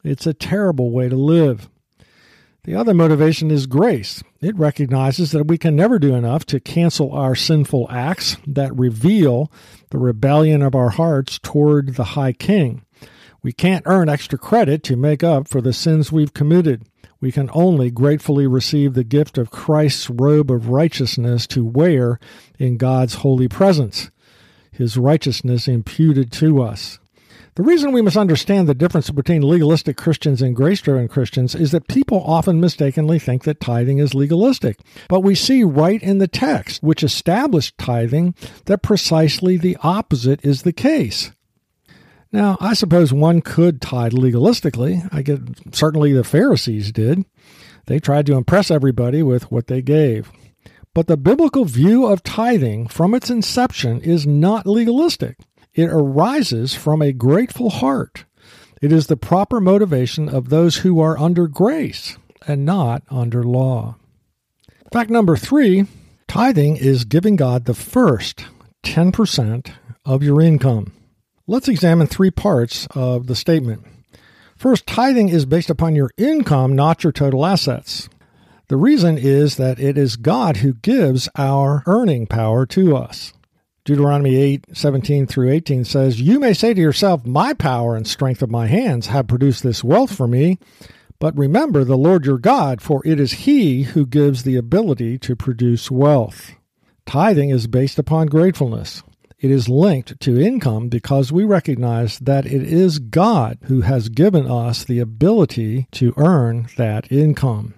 It's 0.02 0.26
a 0.26 0.32
terrible 0.32 0.90
way 0.90 1.10
to 1.10 1.16
live. 1.16 1.68
The 2.62 2.74
other 2.74 2.94
motivation 2.94 3.50
is 3.50 3.66
grace. 3.66 4.24
It 4.40 4.56
recognizes 4.56 5.32
that 5.32 5.48
we 5.48 5.58
can 5.58 5.76
never 5.76 5.98
do 5.98 6.14
enough 6.14 6.46
to 6.46 6.60
cancel 6.60 7.12
our 7.12 7.34
sinful 7.34 7.88
acts 7.90 8.38
that 8.46 8.74
reveal 8.74 9.52
the 9.90 9.98
rebellion 9.98 10.62
of 10.62 10.74
our 10.74 10.88
hearts 10.88 11.38
toward 11.38 11.96
the 11.96 12.04
High 12.04 12.32
King. 12.32 12.86
We 13.44 13.52
can't 13.52 13.84
earn 13.84 14.08
extra 14.08 14.38
credit 14.38 14.82
to 14.84 14.96
make 14.96 15.22
up 15.22 15.48
for 15.48 15.60
the 15.60 15.74
sins 15.74 16.10
we've 16.10 16.32
committed. 16.32 16.86
We 17.20 17.30
can 17.30 17.50
only 17.52 17.90
gratefully 17.90 18.46
receive 18.46 18.94
the 18.94 19.04
gift 19.04 19.36
of 19.36 19.50
Christ's 19.50 20.08
robe 20.08 20.50
of 20.50 20.70
righteousness 20.70 21.46
to 21.48 21.62
wear 21.62 22.18
in 22.58 22.78
God's 22.78 23.16
holy 23.16 23.46
presence, 23.46 24.10
His 24.72 24.96
righteousness 24.96 25.68
imputed 25.68 26.32
to 26.32 26.62
us. 26.62 26.98
The 27.56 27.62
reason 27.62 27.92
we 27.92 28.00
must 28.00 28.16
understand 28.16 28.66
the 28.66 28.74
difference 28.74 29.10
between 29.10 29.42
legalistic 29.42 29.98
Christians 29.98 30.40
and 30.40 30.56
grace 30.56 30.80
driven 30.80 31.06
Christians 31.06 31.54
is 31.54 31.70
that 31.72 31.86
people 31.86 32.24
often 32.24 32.60
mistakenly 32.60 33.18
think 33.18 33.44
that 33.44 33.60
tithing 33.60 33.98
is 33.98 34.14
legalistic. 34.14 34.78
But 35.06 35.20
we 35.20 35.34
see 35.34 35.64
right 35.64 36.02
in 36.02 36.16
the 36.16 36.28
text, 36.28 36.82
which 36.82 37.04
established 37.04 37.76
tithing, 37.76 38.34
that 38.64 38.82
precisely 38.82 39.58
the 39.58 39.76
opposite 39.82 40.42
is 40.42 40.62
the 40.62 40.72
case. 40.72 41.30
Now, 42.34 42.56
I 42.60 42.74
suppose 42.74 43.12
one 43.12 43.42
could 43.42 43.80
tithe 43.80 44.12
legalistically. 44.12 45.08
I 45.12 45.22
get 45.22 45.38
certainly 45.72 46.12
the 46.12 46.24
Pharisees 46.24 46.90
did. 46.90 47.24
They 47.86 48.00
tried 48.00 48.26
to 48.26 48.34
impress 48.34 48.72
everybody 48.72 49.22
with 49.22 49.52
what 49.52 49.68
they 49.68 49.80
gave. 49.80 50.32
But 50.94 51.06
the 51.06 51.16
biblical 51.16 51.64
view 51.64 52.06
of 52.06 52.24
tithing 52.24 52.88
from 52.88 53.14
its 53.14 53.30
inception 53.30 54.00
is 54.00 54.26
not 54.26 54.66
legalistic. 54.66 55.38
It 55.74 55.90
arises 55.90 56.74
from 56.74 57.02
a 57.02 57.12
grateful 57.12 57.70
heart. 57.70 58.24
It 58.82 58.90
is 58.90 59.06
the 59.06 59.16
proper 59.16 59.60
motivation 59.60 60.28
of 60.28 60.48
those 60.48 60.78
who 60.78 60.98
are 60.98 61.16
under 61.16 61.46
grace 61.46 62.18
and 62.48 62.64
not 62.64 63.04
under 63.12 63.44
law. 63.44 63.94
Fact 64.92 65.08
number 65.08 65.36
three 65.36 65.86
tithing 66.26 66.78
is 66.78 67.04
giving 67.04 67.36
God 67.36 67.66
the 67.66 67.74
first 67.74 68.44
10% 68.82 69.70
of 70.04 70.24
your 70.24 70.40
income. 70.40 70.92
Let's 71.46 71.68
examine 71.68 72.06
three 72.06 72.30
parts 72.30 72.88
of 72.92 73.26
the 73.26 73.36
statement. 73.36 73.84
First, 74.56 74.86
tithing 74.86 75.28
is 75.28 75.44
based 75.44 75.68
upon 75.68 75.94
your 75.94 76.10
income, 76.16 76.74
not 76.74 77.04
your 77.04 77.12
total 77.12 77.44
assets. 77.44 78.08
The 78.68 78.78
reason 78.78 79.18
is 79.18 79.56
that 79.56 79.78
it 79.78 79.98
is 79.98 80.16
God 80.16 80.58
who 80.58 80.72
gives 80.72 81.28
our 81.36 81.82
earning 81.86 82.26
power 82.26 82.64
to 82.66 82.96
us. 82.96 83.34
Deuteronomy 83.84 84.36
8, 84.36 84.68
17 84.72 85.26
through 85.26 85.50
18 85.50 85.84
says, 85.84 86.18
You 86.18 86.40
may 86.40 86.54
say 86.54 86.72
to 86.72 86.80
yourself, 86.80 87.26
My 87.26 87.52
power 87.52 87.94
and 87.94 88.06
strength 88.06 88.40
of 88.40 88.50
my 88.50 88.66
hands 88.66 89.08
have 89.08 89.28
produced 89.28 89.62
this 89.62 89.84
wealth 89.84 90.16
for 90.16 90.26
me. 90.26 90.58
But 91.18 91.36
remember 91.36 91.84
the 91.84 91.98
Lord 91.98 92.24
your 92.24 92.38
God, 92.38 92.80
for 92.80 93.02
it 93.04 93.20
is 93.20 93.32
He 93.32 93.82
who 93.82 94.06
gives 94.06 94.44
the 94.44 94.56
ability 94.56 95.18
to 95.18 95.36
produce 95.36 95.90
wealth. 95.90 96.52
Tithing 97.04 97.50
is 97.50 97.66
based 97.66 97.98
upon 97.98 98.28
gratefulness. 98.28 99.02
It 99.44 99.50
is 99.50 99.68
linked 99.68 100.18
to 100.20 100.40
income 100.40 100.88
because 100.88 101.30
we 101.30 101.44
recognize 101.44 102.18
that 102.20 102.46
it 102.46 102.62
is 102.62 102.98
God 102.98 103.58
who 103.64 103.82
has 103.82 104.08
given 104.08 104.50
us 104.50 104.82
the 104.82 105.00
ability 105.00 105.86
to 105.92 106.14
earn 106.16 106.68
that 106.78 107.12
income. 107.12 107.74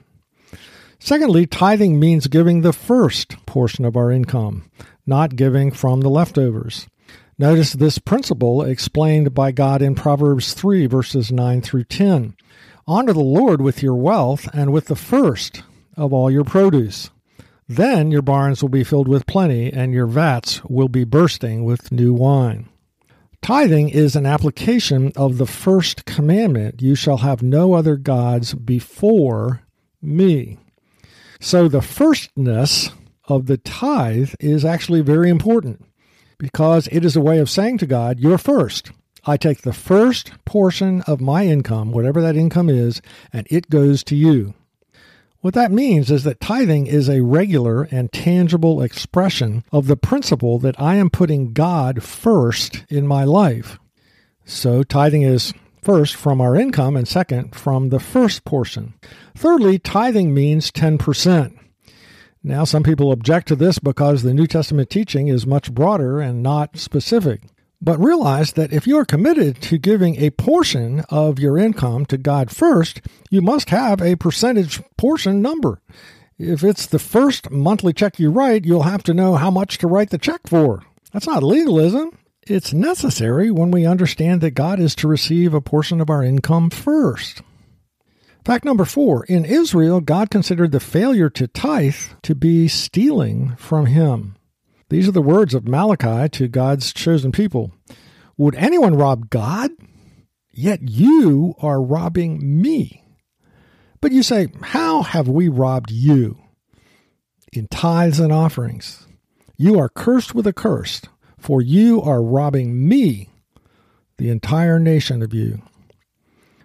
Secondly, 1.00 1.44
tithing 1.44 1.99
means 1.99 2.28
giving 2.28 2.61
the 2.61 2.73
first 2.73 3.44
portion 3.46 3.85
of 3.85 3.96
our 3.96 4.12
income, 4.12 4.70
not 5.08 5.35
giving 5.35 5.73
from 5.73 6.02
the 6.02 6.08
leftovers. 6.08 6.87
Notice 7.37 7.73
this 7.73 7.99
principle 7.99 8.62
explained 8.62 9.35
by 9.35 9.50
God 9.50 9.82
in 9.82 9.96
Proverbs 9.96 10.54
3, 10.54 10.87
verses 10.87 11.32
9 11.32 11.62
through 11.62 11.82
10. 11.82 12.37
Honor 12.87 13.12
the 13.12 13.18
Lord 13.18 13.61
with 13.61 13.82
your 13.82 13.96
wealth 13.96 14.49
and 14.54 14.73
with 14.73 14.85
the 14.85 14.94
first 14.94 15.64
of 15.96 16.12
all 16.12 16.30
your 16.30 16.44
produce. 16.44 17.11
Then 17.68 18.11
your 18.11 18.23
barns 18.23 18.62
will 18.62 18.68
be 18.68 18.85
filled 18.85 19.08
with 19.08 19.26
plenty, 19.26 19.73
and 19.73 19.92
your 19.92 20.06
vats 20.06 20.62
will 20.64 20.88
be 20.88 21.04
bursting 21.04 21.64
with 21.64 21.90
new 21.90 22.12
wine. 22.12 22.68
Tithing 23.42 23.88
is 23.88 24.16
an 24.16 24.26
application 24.26 25.12
of 25.16 25.38
the 25.38 25.46
first 25.46 26.04
commandment 26.04 26.82
you 26.82 26.94
shall 26.94 27.18
have 27.18 27.42
no 27.42 27.75
other 27.75 27.96
gods 27.96 28.54
before 28.54 29.62
me. 30.00 30.58
So 31.40 31.68
the 31.68 31.82
firstness 31.82 32.90
of 33.28 33.46
the 33.46 33.56
tithe 33.58 34.35
is 34.40 34.64
actually 34.64 35.00
very 35.00 35.28
important 35.28 35.85
because 36.38 36.88
it 36.92 37.04
is 37.04 37.16
a 37.16 37.20
way 37.20 37.38
of 37.38 37.50
saying 37.50 37.78
to 37.78 37.87
God, 37.87 38.20
You're 38.20 38.38
first. 38.38 38.92
I 39.25 39.37
take 39.37 39.62
the 39.62 39.73
first 39.73 40.30
portion 40.44 41.02
of 41.02 41.20
my 41.20 41.46
income, 41.46 41.90
whatever 41.90 42.20
that 42.23 42.37
income 42.37 42.68
is, 42.68 43.02
and 43.32 43.46
it 43.50 43.68
goes 43.68 44.04
to 44.04 44.16
you. 44.16 44.54
What 45.46 45.54
that 45.54 45.70
means 45.70 46.10
is 46.10 46.24
that 46.24 46.40
tithing 46.40 46.88
is 46.88 47.08
a 47.08 47.22
regular 47.22 47.84
and 47.84 48.10
tangible 48.10 48.82
expression 48.82 49.62
of 49.70 49.86
the 49.86 49.96
principle 49.96 50.58
that 50.58 50.74
I 50.76 50.96
am 50.96 51.08
putting 51.08 51.52
God 51.52 52.02
first 52.02 52.84
in 52.88 53.06
my 53.06 53.22
life. 53.22 53.78
So, 54.44 54.82
tithing 54.82 55.22
is 55.22 55.54
first 55.80 56.16
from 56.16 56.40
our 56.40 56.56
income 56.56 56.96
and 56.96 57.06
second 57.06 57.54
from 57.54 57.90
the 57.90 58.00
first 58.00 58.44
portion. 58.44 58.94
Thirdly, 59.36 59.78
tithing 59.78 60.34
means 60.34 60.72
10%. 60.72 61.56
Now, 62.42 62.64
some 62.64 62.82
people 62.82 63.12
object 63.12 63.46
to 63.46 63.54
this 63.54 63.78
because 63.78 64.24
the 64.24 64.34
New 64.34 64.48
Testament 64.48 64.90
teaching 64.90 65.28
is 65.28 65.46
much 65.46 65.72
broader 65.72 66.20
and 66.20 66.42
not 66.42 66.76
specific. 66.76 67.42
But 67.80 67.99
realize 67.99 68.52
that 68.52 68.73
if 68.73 68.87
you 68.87 68.97
are 68.99 69.04
committed 69.04 69.61
to 69.62 69.78
giving 69.78 70.16
a 70.16 70.30
portion 70.30 71.00
of 71.11 71.38
your 71.38 71.59
income 71.59 72.06
to 72.06 72.16
God 72.16 72.50
first, 72.50 73.02
you 73.30 73.42
must 73.42 73.71
have 73.71 74.00
a 74.00 74.16
percentage 74.16 74.80
portion 74.97 75.42
number. 75.42 75.80
If 76.38 76.64
it's 76.64 76.87
the 76.87 76.99
first 76.99 77.50
monthly 77.50 77.92
check 77.92 78.18
you 78.18 78.30
write, 78.30 78.64
you'll 78.64 78.83
have 78.83 79.02
to 79.04 79.14
know 79.14 79.37
how 79.37 79.50
much 79.50 79.78
to 79.78 79.87
write 79.87 80.11
the 80.11 80.18
check 80.18 80.40
for. 80.47 80.83
That's 81.12 81.26
not 81.26 81.42
legalism. 81.42 82.11
It's 82.47 82.73
necessary 82.73 83.50
when 83.50 83.71
we 83.71 83.87
understand 83.87 84.40
that 84.40 84.52
God 84.52 84.78
is 84.78 84.95
to 84.97 85.09
receive 85.09 85.52
a 85.52 85.61
portion 85.61 86.00
of 86.00 86.11
our 86.11 86.23
income 86.23 86.71
first. 86.71 87.42
Fact 88.45 88.64
number 88.64 88.85
four 88.85 89.25
In 89.25 89.45
Israel, 89.45 90.00
God 90.00 90.30
considered 90.30 90.71
the 90.71 90.78
failure 90.78 91.28
to 91.30 91.49
tithe 91.49 91.97
to 92.23 92.35
be 92.35 92.68
stealing 92.68 93.56
from 93.56 93.87
Him. 93.87 94.35
These 94.88 95.08
are 95.08 95.12
the 95.12 95.22
words 95.22 95.54
of 95.54 95.66
Malachi 95.66 96.28
to 96.28 96.48
God's 96.48 96.92
chosen 96.92 97.32
people. 97.32 97.72
Would 98.36 98.54
anyone 98.54 98.94
rob 98.94 99.30
God? 99.30 99.70
Yet 100.52 100.80
you 100.82 101.54
are 101.60 101.82
robbing 101.82 102.62
me. 102.62 103.02
But 104.00 104.12
you 104.12 104.22
say, 104.22 104.48
How 104.62 105.02
have 105.02 105.28
we 105.28 105.48
robbed 105.48 105.90
you? 105.90 106.38
In 107.52 107.66
tithes 107.68 108.20
and 108.20 108.32
offerings. 108.32 109.06
You 109.56 109.78
are 109.78 109.88
cursed 109.88 110.34
with 110.34 110.46
a 110.46 110.52
curse, 110.52 111.00
for 111.38 111.62
you 111.62 112.02
are 112.02 112.22
robbing 112.22 112.86
me, 112.86 113.30
the 114.18 114.28
entire 114.28 114.78
nation 114.78 115.22
of 115.22 115.32
you. 115.32 115.62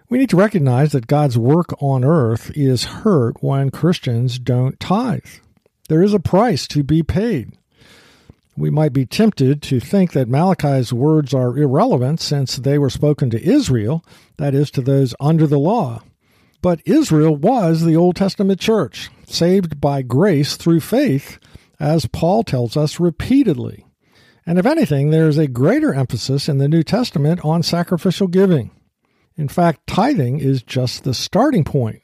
We 0.08 0.18
need 0.18 0.28
to 0.30 0.36
recognize 0.36 0.92
that 0.92 1.06
God's 1.06 1.38
work 1.38 1.74
on 1.80 2.04
earth 2.04 2.50
is 2.54 2.84
hurt 2.84 3.42
when 3.42 3.70
Christians 3.70 4.38
don't 4.38 4.78
tithe. 4.78 5.24
There 5.88 6.02
is 6.02 6.12
a 6.12 6.20
price 6.20 6.68
to 6.68 6.82
be 6.82 7.02
paid. 7.02 7.56
We 8.56 8.70
might 8.70 8.92
be 8.92 9.06
tempted 9.06 9.62
to 9.62 9.80
think 9.80 10.12
that 10.12 10.28
Malachi's 10.28 10.92
words 10.92 11.32
are 11.32 11.56
irrelevant 11.56 12.20
since 12.20 12.56
they 12.56 12.78
were 12.78 12.90
spoken 12.90 13.30
to 13.30 13.42
Israel, 13.42 14.04
that 14.36 14.54
is, 14.54 14.70
to 14.72 14.82
those 14.82 15.14
under 15.18 15.46
the 15.46 15.58
law. 15.58 16.02
But 16.60 16.82
Israel 16.84 17.34
was 17.34 17.82
the 17.82 17.96
Old 17.96 18.16
Testament 18.16 18.60
church, 18.60 19.10
saved 19.26 19.80
by 19.80 20.02
grace 20.02 20.56
through 20.56 20.80
faith, 20.80 21.38
as 21.80 22.06
Paul 22.06 22.44
tells 22.44 22.76
us 22.76 23.00
repeatedly. 23.00 23.86
And 24.44 24.58
if 24.58 24.66
anything, 24.66 25.10
there 25.10 25.28
is 25.28 25.38
a 25.38 25.48
greater 25.48 25.94
emphasis 25.94 26.48
in 26.48 26.58
the 26.58 26.68
New 26.68 26.82
Testament 26.82 27.44
on 27.44 27.62
sacrificial 27.62 28.28
giving. 28.28 28.70
In 29.36 29.48
fact, 29.48 29.86
tithing 29.86 30.40
is 30.40 30.62
just 30.62 31.04
the 31.04 31.14
starting 31.14 31.64
point. 31.64 32.02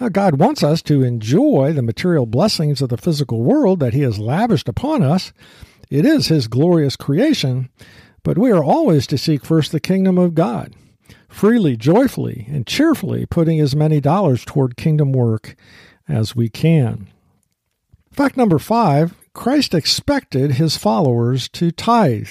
Now, 0.00 0.08
God 0.10 0.38
wants 0.38 0.62
us 0.62 0.82
to 0.82 1.02
enjoy 1.02 1.72
the 1.72 1.82
material 1.82 2.26
blessings 2.26 2.80
of 2.82 2.88
the 2.88 2.96
physical 2.96 3.42
world 3.42 3.80
that 3.80 3.94
He 3.94 4.02
has 4.02 4.18
lavished 4.18 4.68
upon 4.68 5.02
us. 5.02 5.32
It 5.90 6.04
is 6.04 6.28
His 6.28 6.48
glorious 6.48 6.96
creation, 6.96 7.68
but 8.22 8.38
we 8.38 8.50
are 8.50 8.64
always 8.64 9.06
to 9.08 9.18
seek 9.18 9.44
first 9.44 9.72
the 9.72 9.80
kingdom 9.80 10.18
of 10.18 10.34
God, 10.34 10.74
freely, 11.28 11.76
joyfully, 11.76 12.46
and 12.48 12.66
cheerfully 12.66 13.26
putting 13.26 13.60
as 13.60 13.76
many 13.76 14.00
dollars 14.00 14.44
toward 14.44 14.76
kingdom 14.76 15.12
work 15.12 15.56
as 16.08 16.36
we 16.36 16.48
can. 16.48 17.08
Fact 18.10 18.36
number 18.36 18.58
five 18.58 19.14
Christ 19.32 19.72
expected 19.72 20.52
his 20.52 20.76
followers 20.76 21.48
to 21.50 21.70
tithe. 21.70 22.28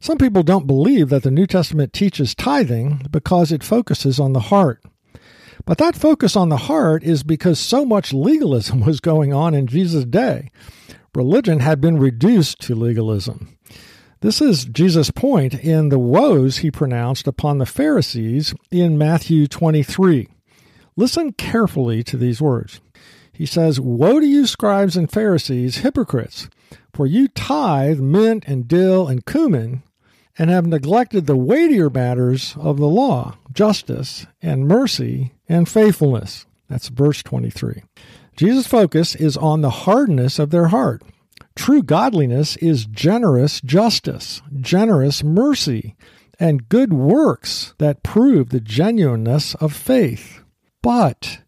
Some 0.00 0.18
people 0.18 0.42
don't 0.42 0.66
believe 0.66 1.08
that 1.10 1.22
the 1.22 1.30
New 1.30 1.46
Testament 1.46 1.92
teaches 1.92 2.34
tithing 2.34 3.06
because 3.10 3.52
it 3.52 3.62
focuses 3.62 4.18
on 4.18 4.32
the 4.32 4.40
heart. 4.40 4.82
But 5.64 5.78
that 5.78 5.96
focus 5.96 6.36
on 6.36 6.48
the 6.48 6.56
heart 6.56 7.04
is 7.04 7.22
because 7.22 7.58
so 7.58 7.86
much 7.86 8.12
legalism 8.12 8.80
was 8.84 9.00
going 9.00 9.32
on 9.32 9.54
in 9.54 9.66
Jesus' 9.66 10.04
day. 10.04 10.50
Religion 11.14 11.60
had 11.60 11.80
been 11.80 11.98
reduced 11.98 12.60
to 12.62 12.74
legalism. 12.74 13.56
This 14.20 14.40
is 14.40 14.64
Jesus' 14.64 15.10
point 15.10 15.54
in 15.54 15.90
the 15.90 15.98
woes 15.98 16.58
he 16.58 16.70
pronounced 16.70 17.26
upon 17.26 17.58
the 17.58 17.66
Pharisees 17.66 18.54
in 18.70 18.98
Matthew 18.98 19.46
23. 19.46 20.28
Listen 20.96 21.32
carefully 21.32 22.02
to 22.04 22.16
these 22.16 22.40
words. 22.40 22.80
He 23.32 23.46
says, 23.46 23.80
Woe 23.80 24.20
to 24.20 24.26
you, 24.26 24.46
scribes 24.46 24.96
and 24.96 25.10
Pharisees, 25.10 25.78
hypocrites! 25.78 26.48
For 26.92 27.06
you 27.06 27.28
tithe 27.28 28.00
mint 28.00 28.44
and 28.46 28.66
dill 28.68 29.08
and 29.08 29.26
cumin, 29.26 29.82
and 30.38 30.50
have 30.50 30.66
neglected 30.66 31.26
the 31.26 31.36
weightier 31.36 31.90
matters 31.90 32.56
of 32.58 32.78
the 32.78 32.88
law, 32.88 33.36
justice 33.52 34.26
and 34.40 34.66
mercy 34.66 35.32
and 35.48 35.68
faithfulness. 35.68 36.46
That's 36.68 36.88
verse 36.88 37.22
23. 37.22 37.82
Jesus' 38.36 38.66
focus 38.66 39.14
is 39.14 39.36
on 39.36 39.60
the 39.60 39.70
hardness 39.70 40.38
of 40.38 40.50
their 40.50 40.68
heart. 40.68 41.02
True 41.54 41.82
godliness 41.82 42.56
is 42.56 42.86
generous 42.86 43.60
justice, 43.60 44.42
generous 44.60 45.22
mercy, 45.22 45.94
and 46.40 46.68
good 46.68 46.92
works 46.92 47.74
that 47.78 48.02
prove 48.02 48.50
the 48.50 48.60
genuineness 48.60 49.54
of 49.56 49.72
faith. 49.72 50.40
But 50.82 51.38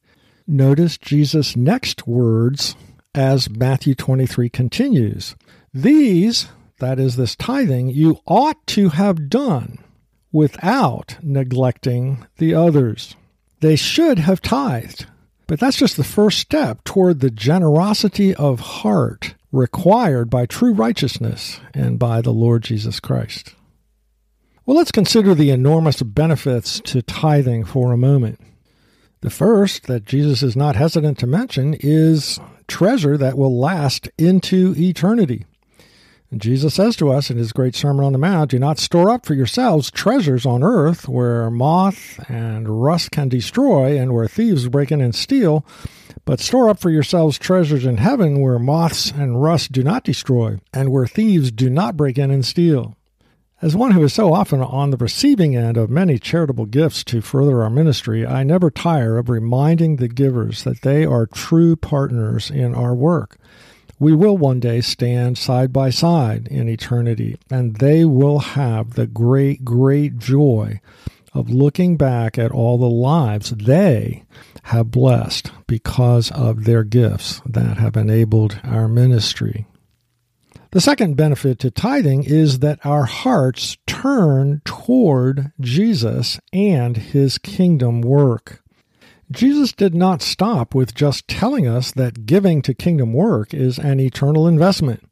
notice 0.46 0.96
Jesus' 0.96 1.56
next 1.56 2.06
words 2.06 2.76
as 3.14 3.50
Matthew 3.50 3.94
23 3.94 4.48
continues. 4.48 5.34
These, 5.74 6.48
that 6.78 7.00
is, 7.00 7.16
this 7.16 7.34
tithing, 7.34 7.88
you 7.88 8.20
ought 8.26 8.64
to 8.68 8.90
have 8.90 9.28
done 9.28 9.78
without 10.30 11.16
neglecting 11.22 12.26
the 12.38 12.54
others. 12.54 13.16
They 13.60 13.76
should 13.76 14.18
have 14.18 14.40
tithed, 14.40 15.06
but 15.46 15.60
that's 15.60 15.76
just 15.76 15.96
the 15.96 16.04
first 16.04 16.38
step 16.38 16.82
toward 16.84 17.20
the 17.20 17.30
generosity 17.30 18.34
of 18.34 18.60
heart 18.60 19.34
required 19.52 20.28
by 20.28 20.46
true 20.46 20.72
righteousness 20.72 21.60
and 21.72 21.98
by 21.98 22.20
the 22.20 22.32
Lord 22.32 22.62
Jesus 22.62 23.00
Christ. 23.00 23.54
Well, 24.64 24.76
let's 24.76 24.90
consider 24.90 25.34
the 25.34 25.50
enormous 25.50 26.02
benefits 26.02 26.80
to 26.80 27.00
tithing 27.00 27.64
for 27.64 27.92
a 27.92 27.96
moment. 27.96 28.40
The 29.20 29.30
first 29.30 29.86
that 29.86 30.04
Jesus 30.04 30.42
is 30.42 30.56
not 30.56 30.76
hesitant 30.76 31.18
to 31.18 31.26
mention 31.26 31.74
is 31.80 32.40
treasure 32.66 33.16
that 33.16 33.38
will 33.38 33.58
last 33.58 34.08
into 34.18 34.74
eternity. 34.76 35.46
And 36.30 36.40
Jesus 36.40 36.74
says 36.74 36.96
to 36.96 37.10
us 37.10 37.30
in 37.30 37.36
his 37.36 37.52
great 37.52 37.76
Sermon 37.76 38.04
on 38.04 38.12
the 38.12 38.18
Mount 38.18 38.50
Do 38.50 38.58
not 38.58 38.78
store 38.78 39.10
up 39.10 39.24
for 39.24 39.34
yourselves 39.34 39.90
treasures 39.90 40.44
on 40.44 40.64
earth 40.64 41.08
where 41.08 41.50
moth 41.50 42.18
and 42.28 42.82
rust 42.82 43.12
can 43.12 43.28
destroy 43.28 43.96
and 43.96 44.12
where 44.12 44.26
thieves 44.26 44.68
break 44.68 44.90
in 44.90 45.00
and 45.00 45.14
steal, 45.14 45.64
but 46.24 46.40
store 46.40 46.68
up 46.68 46.80
for 46.80 46.90
yourselves 46.90 47.38
treasures 47.38 47.86
in 47.86 47.98
heaven 47.98 48.40
where 48.40 48.58
moths 48.58 49.12
and 49.12 49.40
rust 49.40 49.70
do 49.70 49.84
not 49.84 50.02
destroy 50.02 50.58
and 50.74 50.90
where 50.90 51.06
thieves 51.06 51.52
do 51.52 51.70
not 51.70 51.96
break 51.96 52.18
in 52.18 52.32
and 52.32 52.44
steal. 52.44 52.96
As 53.62 53.76
one 53.76 53.92
who 53.92 54.02
is 54.02 54.12
so 54.12 54.34
often 54.34 54.60
on 54.60 54.90
the 54.90 54.98
receiving 54.98 55.56
end 55.56 55.76
of 55.76 55.88
many 55.88 56.18
charitable 56.18 56.66
gifts 56.66 57.04
to 57.04 57.22
further 57.22 57.62
our 57.62 57.70
ministry, 57.70 58.26
I 58.26 58.42
never 58.42 58.70
tire 58.70 59.16
of 59.16 59.30
reminding 59.30 59.96
the 59.96 60.08
givers 60.08 60.64
that 60.64 60.82
they 60.82 61.06
are 61.06 61.24
true 61.24 61.76
partners 61.76 62.50
in 62.50 62.74
our 62.74 62.94
work 62.94 63.38
we 63.98 64.12
will 64.12 64.36
one 64.36 64.60
day 64.60 64.80
stand 64.80 65.38
side 65.38 65.72
by 65.72 65.90
side 65.90 66.48
in 66.48 66.68
eternity, 66.68 67.38
and 67.50 67.76
they 67.76 68.04
will 68.04 68.40
have 68.40 68.94
the 68.94 69.06
great, 69.06 69.64
great 69.64 70.18
joy 70.18 70.80
of 71.32 71.50
looking 71.50 71.96
back 71.96 72.38
at 72.38 72.50
all 72.50 72.78
the 72.78 72.86
lives 72.86 73.50
they 73.50 74.24
have 74.64 74.90
blessed 74.90 75.50
because 75.66 76.30
of 76.32 76.64
their 76.64 76.82
gifts 76.82 77.40
that 77.46 77.76
have 77.76 77.96
enabled 77.96 78.60
our 78.64 78.88
ministry. 78.88 79.66
The 80.72 80.80
second 80.80 81.16
benefit 81.16 81.58
to 81.60 81.70
tithing 81.70 82.24
is 82.24 82.58
that 82.58 82.84
our 82.84 83.04
hearts 83.04 83.76
turn 83.86 84.60
toward 84.64 85.52
Jesus 85.60 86.38
and 86.52 86.96
his 86.96 87.38
kingdom 87.38 88.02
work. 88.02 88.62
Jesus 89.30 89.72
did 89.72 89.94
not 89.94 90.22
stop 90.22 90.74
with 90.74 90.94
just 90.94 91.26
telling 91.26 91.66
us 91.66 91.90
that 91.92 92.26
giving 92.26 92.62
to 92.62 92.74
kingdom 92.74 93.12
work 93.12 93.52
is 93.52 93.78
an 93.78 93.98
eternal 93.98 94.46
investment. 94.46 95.02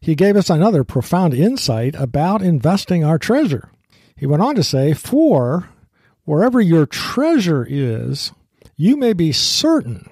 He 0.00 0.14
gave 0.14 0.36
us 0.36 0.48
another 0.48 0.84
profound 0.84 1.34
insight 1.34 1.94
about 1.96 2.40
investing 2.40 3.04
our 3.04 3.18
treasure. 3.18 3.70
He 4.16 4.26
went 4.26 4.42
on 4.42 4.54
to 4.54 4.62
say, 4.62 4.94
For 4.94 5.68
wherever 6.24 6.60
your 6.60 6.86
treasure 6.86 7.66
is, 7.68 8.32
you 8.76 8.96
may 8.96 9.12
be 9.12 9.32
certain 9.32 10.08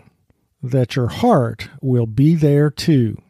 that 0.62 0.96
your 0.96 1.08
heart 1.08 1.70
will 1.80 2.06
be 2.06 2.34
there 2.34 2.70
too. 2.70 3.20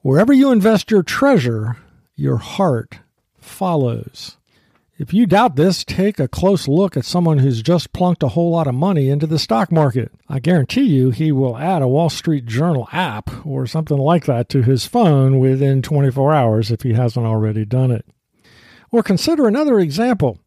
Wherever 0.00 0.32
you 0.32 0.50
invest 0.50 0.90
your 0.90 1.02
treasure, 1.02 1.76
your 2.16 2.38
heart 2.38 3.00
follows. 3.36 4.37
If 4.98 5.14
you 5.14 5.26
doubt 5.26 5.54
this, 5.54 5.84
take 5.84 6.18
a 6.18 6.26
close 6.26 6.66
look 6.66 6.96
at 6.96 7.04
someone 7.04 7.38
who's 7.38 7.62
just 7.62 7.92
plunked 7.92 8.24
a 8.24 8.28
whole 8.30 8.50
lot 8.50 8.66
of 8.66 8.74
money 8.74 9.10
into 9.10 9.28
the 9.28 9.38
stock 9.38 9.70
market. 9.70 10.10
I 10.28 10.40
guarantee 10.40 10.86
you 10.86 11.10
he 11.10 11.30
will 11.30 11.56
add 11.56 11.82
a 11.82 11.88
Wall 11.88 12.10
Street 12.10 12.46
Journal 12.46 12.88
app 12.90 13.46
or 13.46 13.64
something 13.64 13.96
like 13.96 14.24
that 14.24 14.48
to 14.48 14.62
his 14.62 14.86
phone 14.86 15.38
within 15.38 15.82
24 15.82 16.32
hours 16.32 16.72
if 16.72 16.82
he 16.82 16.94
hasn't 16.94 17.24
already 17.24 17.64
done 17.64 17.92
it. 17.92 18.06
Or 18.90 19.04
consider 19.04 19.46
another 19.46 19.78
example. 19.78 20.40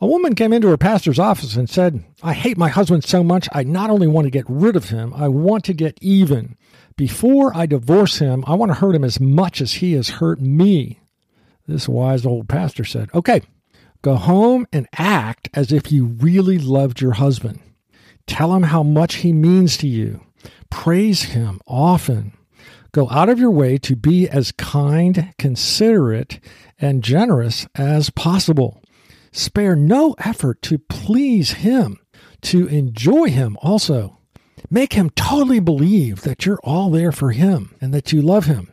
A 0.00 0.06
woman 0.06 0.34
came 0.34 0.54
into 0.54 0.68
her 0.68 0.78
pastor's 0.78 1.18
office 1.18 1.54
and 1.56 1.68
said, 1.68 2.02
I 2.22 2.32
hate 2.32 2.56
my 2.56 2.70
husband 2.70 3.04
so 3.04 3.22
much, 3.22 3.50
I 3.52 3.64
not 3.64 3.90
only 3.90 4.06
want 4.06 4.24
to 4.24 4.30
get 4.30 4.46
rid 4.48 4.76
of 4.76 4.88
him, 4.88 5.12
I 5.12 5.28
want 5.28 5.64
to 5.66 5.74
get 5.74 5.98
even. 6.00 6.56
Before 6.96 7.54
I 7.54 7.66
divorce 7.66 8.18
him, 8.18 8.44
I 8.46 8.54
want 8.54 8.70
to 8.70 8.78
hurt 8.78 8.94
him 8.94 9.04
as 9.04 9.20
much 9.20 9.60
as 9.60 9.74
he 9.74 9.92
has 9.92 10.08
hurt 10.08 10.40
me. 10.40 11.00
This 11.66 11.86
wise 11.86 12.24
old 12.24 12.48
pastor 12.48 12.84
said, 12.84 13.10
Okay, 13.14 13.42
Go 14.02 14.16
home 14.16 14.66
and 14.72 14.88
act 14.96 15.50
as 15.52 15.72
if 15.72 15.92
you 15.92 16.06
really 16.06 16.58
loved 16.58 17.00
your 17.00 17.12
husband. 17.12 17.60
Tell 18.26 18.54
him 18.54 18.64
how 18.64 18.82
much 18.82 19.16
he 19.16 19.32
means 19.32 19.76
to 19.78 19.86
you. 19.86 20.22
Praise 20.70 21.22
him 21.24 21.60
often. 21.66 22.32
Go 22.92 23.08
out 23.10 23.28
of 23.28 23.38
your 23.38 23.50
way 23.50 23.76
to 23.78 23.94
be 23.94 24.28
as 24.28 24.52
kind, 24.52 25.34
considerate, 25.38 26.40
and 26.78 27.04
generous 27.04 27.66
as 27.74 28.10
possible. 28.10 28.82
Spare 29.32 29.76
no 29.76 30.14
effort 30.18 30.62
to 30.62 30.78
please 30.78 31.52
him, 31.52 31.98
to 32.42 32.66
enjoy 32.66 33.28
him 33.28 33.56
also. 33.60 34.18
Make 34.70 34.94
him 34.94 35.10
totally 35.10 35.60
believe 35.60 36.22
that 36.22 36.46
you're 36.46 36.60
all 36.64 36.90
there 36.90 37.12
for 37.12 37.32
him 37.32 37.74
and 37.80 37.92
that 37.94 38.12
you 38.12 38.22
love 38.22 38.46
him. 38.46 38.72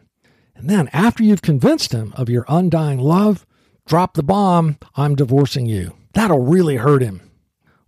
And 0.55 0.69
then, 0.69 0.89
after 0.93 1.23
you've 1.23 1.41
convinced 1.43 1.91
him 1.91 2.13
of 2.15 2.29
your 2.29 2.45
undying 2.47 2.99
love, 2.99 3.45
Drop 3.87 4.15
the 4.15 4.23
bomb. 4.23 4.77
I'm 4.95 5.15
divorcing 5.15 5.65
you. 5.65 5.95
That'll 6.13 6.43
really 6.43 6.75
hurt 6.75 7.01
him. 7.01 7.21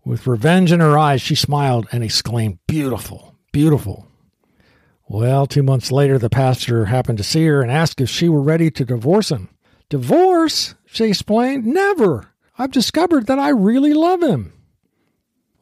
With 0.05 0.27
revenge 0.27 0.71
in 0.71 0.79
her 0.79 0.97
eyes, 0.97 1.21
she 1.21 1.35
smiled 1.35 1.89
and 1.91 2.05
exclaimed, 2.05 2.59
Beautiful, 2.67 3.35
beautiful. 3.51 4.07
Well, 5.09 5.45
two 5.45 5.62
months 5.62 5.91
later, 5.91 6.17
the 6.17 6.29
pastor 6.29 6.85
happened 6.85 7.17
to 7.17 7.23
see 7.25 7.45
her 7.47 7.62
and 7.62 7.69
asked 7.69 7.99
if 7.99 8.09
she 8.09 8.29
were 8.29 8.41
ready 8.41 8.71
to 8.71 8.85
divorce 8.85 9.29
him. 9.29 9.49
Divorce? 9.89 10.73
She 10.85 11.03
explained. 11.03 11.65
Never. 11.65 12.29
I've 12.57 12.71
discovered 12.71 13.27
that 13.27 13.39
I 13.39 13.49
really 13.49 13.93
love 13.93 14.23
him. 14.23 14.53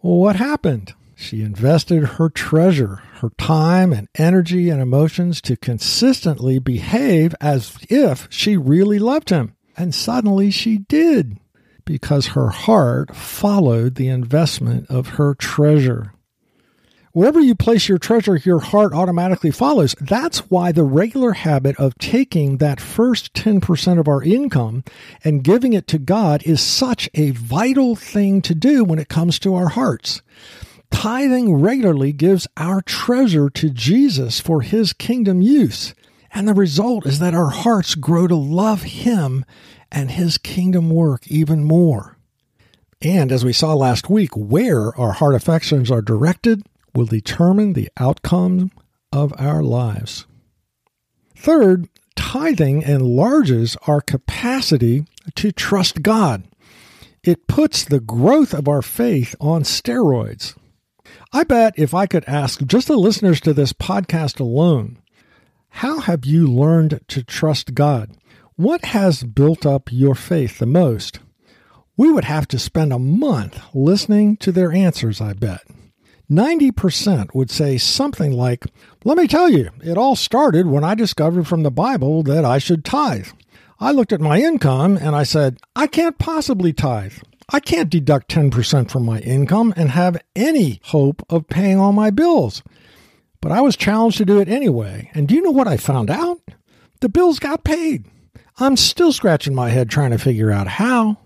Well, 0.04 0.18
what 0.18 0.36
happened? 0.36 0.94
She 1.16 1.42
invested 1.42 2.04
her 2.04 2.30
treasure, 2.30 3.02
her 3.22 3.32
time 3.40 3.92
and 3.92 4.08
energy 4.16 4.70
and 4.70 4.80
emotions 4.80 5.42
to 5.42 5.58
consistently 5.58 6.60
behave 6.60 7.34
as 7.42 7.76
if 7.90 8.28
she 8.30 8.56
really 8.56 9.00
loved 9.00 9.32
him. 9.32 9.56
And 9.78 9.94
suddenly 9.94 10.50
she 10.50 10.80
did, 10.80 11.38
because 11.86 12.28
her 12.28 12.50
heart 12.50 13.16
followed 13.16 13.96
the 13.96 14.08
investment 14.08 14.90
of 14.90 15.08
her 15.10 15.36
treasure. 15.36 16.14
Wherever 17.14 17.40
you 17.40 17.56
place 17.56 17.90
your 17.90 17.98
treasure, 17.98 18.36
your 18.36 18.60
heart 18.60 18.94
automatically 18.94 19.50
follows. 19.50 19.96
That's 20.00 20.52
why 20.52 20.72
the 20.72 20.84
regular 20.84 21.32
habit 21.32 21.76
of 21.80 21.98
taking 21.98 22.58
that 22.58 22.80
first 22.80 23.34
10% 23.34 24.00
of 24.00 24.08
our 24.08 24.22
income 24.22 24.84
and 25.24 25.44
giving 25.44 25.74
it 25.74 25.88
to 25.88 25.98
God 25.98 26.44
is 26.44 26.62
such 26.62 27.10
a 27.16 27.32
vital 27.32 27.96
thing 27.96 28.42
to 28.44 28.54
do 28.54 28.84
when 28.84 29.00
it 29.00 29.10
comes 29.10 29.40
to 29.40 29.56
our 29.56 29.70
hearts. 29.70 30.22
Tithing 30.92 31.56
regularly 31.56 32.14
gives 32.14 32.48
our 32.56 32.82
treasure 32.82 33.50
to 33.50 33.70
Jesus 33.72 34.40
for 34.40 34.62
his 34.62 34.94
kingdom 34.94 35.42
use. 35.42 35.96
And 36.34 36.48
the 36.48 36.54
result 36.54 37.06
is 37.06 37.20
that 37.20 37.34
our 37.34 37.50
hearts 37.50 37.96
grow 37.96 38.28
to 38.28 38.36
love 38.36 38.84
him 38.84 39.46
and 39.92 40.12
his 40.12 40.38
kingdom 40.38 40.90
work 40.90 41.28
even 41.28 41.64
more. 41.64 42.18
And 43.02 43.32
as 43.32 43.46
we 43.46 43.54
saw 43.54 43.74
last 43.74 44.10
week, 44.10 44.32
where 44.36 44.98
our 45.00 45.14
heart 45.14 45.36
affections 45.36 45.92
are 45.92 46.02
directed 46.02 46.64
will 46.94 47.06
determine 47.06 47.74
the 47.74 47.90
outcome 47.98 48.72
of 49.12 49.34
our 49.38 49.62
lives. 49.62 50.26
Third, 51.36 51.88
tithing 52.16 52.82
enlarges 52.82 53.78
our 53.86 54.02
capacity 54.02 55.06
to 55.36 55.52
trust 55.52 56.02
God. 56.02 56.44
It 57.24 57.48
puts 57.48 57.84
the 57.84 58.00
growth 58.00 58.54
of 58.54 58.68
our 58.68 58.82
faith 58.82 59.36
on 59.40 59.64
steroids. 59.64 60.56
I 61.32 61.44
bet 61.44 61.74
if 61.78 61.94
I 61.94 62.08
could 62.08 62.26
ask 62.26 62.66
just 62.66 62.88
the 62.88 62.98
listeners 62.98 63.40
to 63.42 63.54
this 63.54 63.74
podcast 63.74 64.40
alone, 64.40 64.98
how 65.78 66.00
have 66.00 66.26
you 66.26 66.48
learned 66.48 67.00
to 67.08 67.22
trust 67.22 67.76
God? 67.76 68.10
What 68.56 68.84
has 68.86 69.22
built 69.22 69.64
up 69.64 69.92
your 69.92 70.16
faith 70.16 70.58
the 70.58 70.66
most? 70.66 71.20
We 71.96 72.12
would 72.12 72.24
have 72.24 72.48
to 72.48 72.58
spend 72.58 72.92
a 72.92 72.98
month 72.98 73.62
listening 73.76 74.38
to 74.38 74.52
their 74.52 74.72
answers, 74.72 75.22
I 75.22 75.34
bet. 75.34 75.62
90% 76.32 77.36
would 77.36 77.52
say 77.52 77.78
something 77.78 78.32
like, 78.32 78.66
Let 79.04 79.20
me 79.20 79.28
tell 79.28 79.50
you, 79.50 79.70
it 79.84 80.00
all 80.00 80.16
started 80.16 80.66
when 80.66 80.84
I 80.84 80.96
discovered 80.96 81.48
from 81.48 81.62
the 81.62 81.70
Bible 81.70 82.24
that 82.24 82.44
I 82.44 82.58
should 82.58 82.84
tithe. 82.84 83.28
I 83.80 83.92
looked 83.92 84.12
at 84.12 84.20
my 84.20 84.40
income 84.42 84.98
and 84.98 85.16
I 85.16 85.22
said, 85.22 85.60
I 85.76 85.86
can't 85.86 86.18
possibly 86.18 86.74
tithe. 86.74 87.20
I 87.54 87.60
can't 87.60 87.92
deduct 87.92 88.32
10% 88.32 88.90
from 88.90 89.06
my 89.06 89.20
income 89.20 89.76
and 89.78 89.92
have 89.92 90.20
any 90.36 90.82
hope 90.86 91.24
of 91.30 91.48
paying 91.48 91.78
all 91.78 91.94
my 91.94 92.10
bills. 92.10 92.64
But 93.42 93.52
I 93.52 93.62
was 93.62 93.76
challenged 93.76 94.18
to 94.18 94.26
do 94.26 94.40
it 94.40 94.50
anyway. 94.50 95.12
And 95.14 95.28
do 95.28 95.36
you 95.36 95.42
know 95.42 95.52
what 95.52 95.68
I 95.68 95.78
found 95.78 96.10
out? 96.10 96.42
The 97.02 97.10
bills 97.10 97.40
got 97.40 97.64
paid. 97.64 98.06
I'm 98.58 98.76
still 98.76 99.12
scratching 99.12 99.54
my 99.54 99.70
head 99.70 99.90
trying 99.90 100.12
to 100.12 100.18
figure 100.18 100.52
out 100.52 100.68
how. 100.68 101.18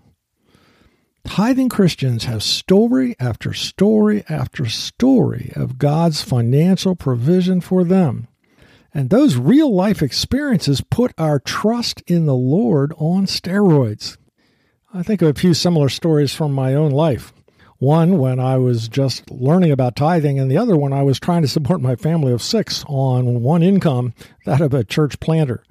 Tithing 1.23 1.69
Christians 1.69 2.25
have 2.25 2.43
story 2.43 3.15
after 3.19 3.53
story 3.53 4.23
after 4.27 4.65
story 4.65 5.53
of 5.55 5.77
God's 5.77 6.21
financial 6.21 6.95
provision 6.95 7.61
for 7.61 7.83
them. 7.83 8.27
And 8.93 9.09
those 9.09 9.37
real 9.37 9.73
life 9.73 10.01
experiences 10.01 10.81
put 10.81 11.13
our 11.17 11.39
trust 11.39 12.01
in 12.07 12.25
the 12.25 12.35
Lord 12.35 12.93
on 12.97 13.25
steroids. 13.27 14.17
I 14.93 15.03
think 15.03 15.21
of 15.21 15.29
a 15.29 15.39
few 15.39 15.53
similar 15.53 15.87
stories 15.87 16.33
from 16.33 16.51
my 16.51 16.73
own 16.73 16.91
life. 16.91 17.31
One 17.81 18.19
when 18.19 18.39
I 18.39 18.59
was 18.59 18.87
just 18.87 19.31
learning 19.31 19.71
about 19.71 19.95
tithing, 19.95 20.37
and 20.37 20.51
the 20.51 20.57
other 20.59 20.77
when 20.77 20.93
I 20.93 21.01
was 21.01 21.19
trying 21.19 21.41
to 21.41 21.47
support 21.47 21.81
my 21.81 21.95
family 21.95 22.31
of 22.31 22.43
six 22.43 22.85
on 22.87 23.41
one 23.41 23.63
income, 23.63 24.13
that 24.45 24.61
of 24.61 24.75
a 24.75 24.83
church 24.83 25.19
planter. 25.19 25.63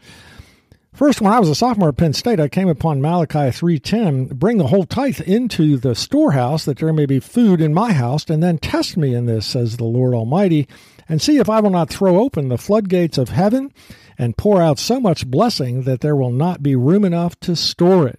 First, 0.93 1.21
when 1.21 1.33
I 1.33 1.39
was 1.39 1.49
a 1.49 1.55
sophomore 1.55 1.91
at 1.91 1.97
Penn 1.97 2.13
State, 2.13 2.41
I 2.41 2.49
came 2.49 2.69
upon 2.69 3.01
Malachi 3.01 3.53
3.10, 3.57 4.35
bring 4.35 4.59
the 4.59 4.67
whole 4.67 4.87
tithe 4.87 5.21
into 5.21 5.77
the 5.77 5.95
storehouse, 5.95 6.65
that 6.65 6.79
there 6.79 6.93
may 6.93 7.07
be 7.07 7.21
food 7.21 7.61
in 7.61 7.73
my 7.73 7.93
house, 7.93 8.29
and 8.29 8.43
then 8.43 8.59
test 8.59 8.97
me 8.97 9.15
in 9.15 9.27
this, 9.27 9.47
says 9.47 9.77
the 9.77 9.85
Lord 9.85 10.13
Almighty, 10.13 10.67
and 11.09 11.23
see 11.23 11.39
if 11.39 11.49
I 11.49 11.61
will 11.61 11.71
not 11.71 11.91
throw 11.91 12.19
open 12.19 12.49
the 12.49 12.59
floodgates 12.59 13.19
of 13.19 13.29
heaven 13.29 13.73
and 14.19 14.37
pour 14.37 14.61
out 14.61 14.81
so 14.81 14.99
much 14.99 15.29
blessing 15.29 15.85
that 15.85 16.01
there 16.01 16.17
will 16.17 16.33
not 16.33 16.61
be 16.61 16.75
room 16.75 17.05
enough 17.05 17.39
to 17.39 17.55
store 17.55 18.09
it. 18.09 18.19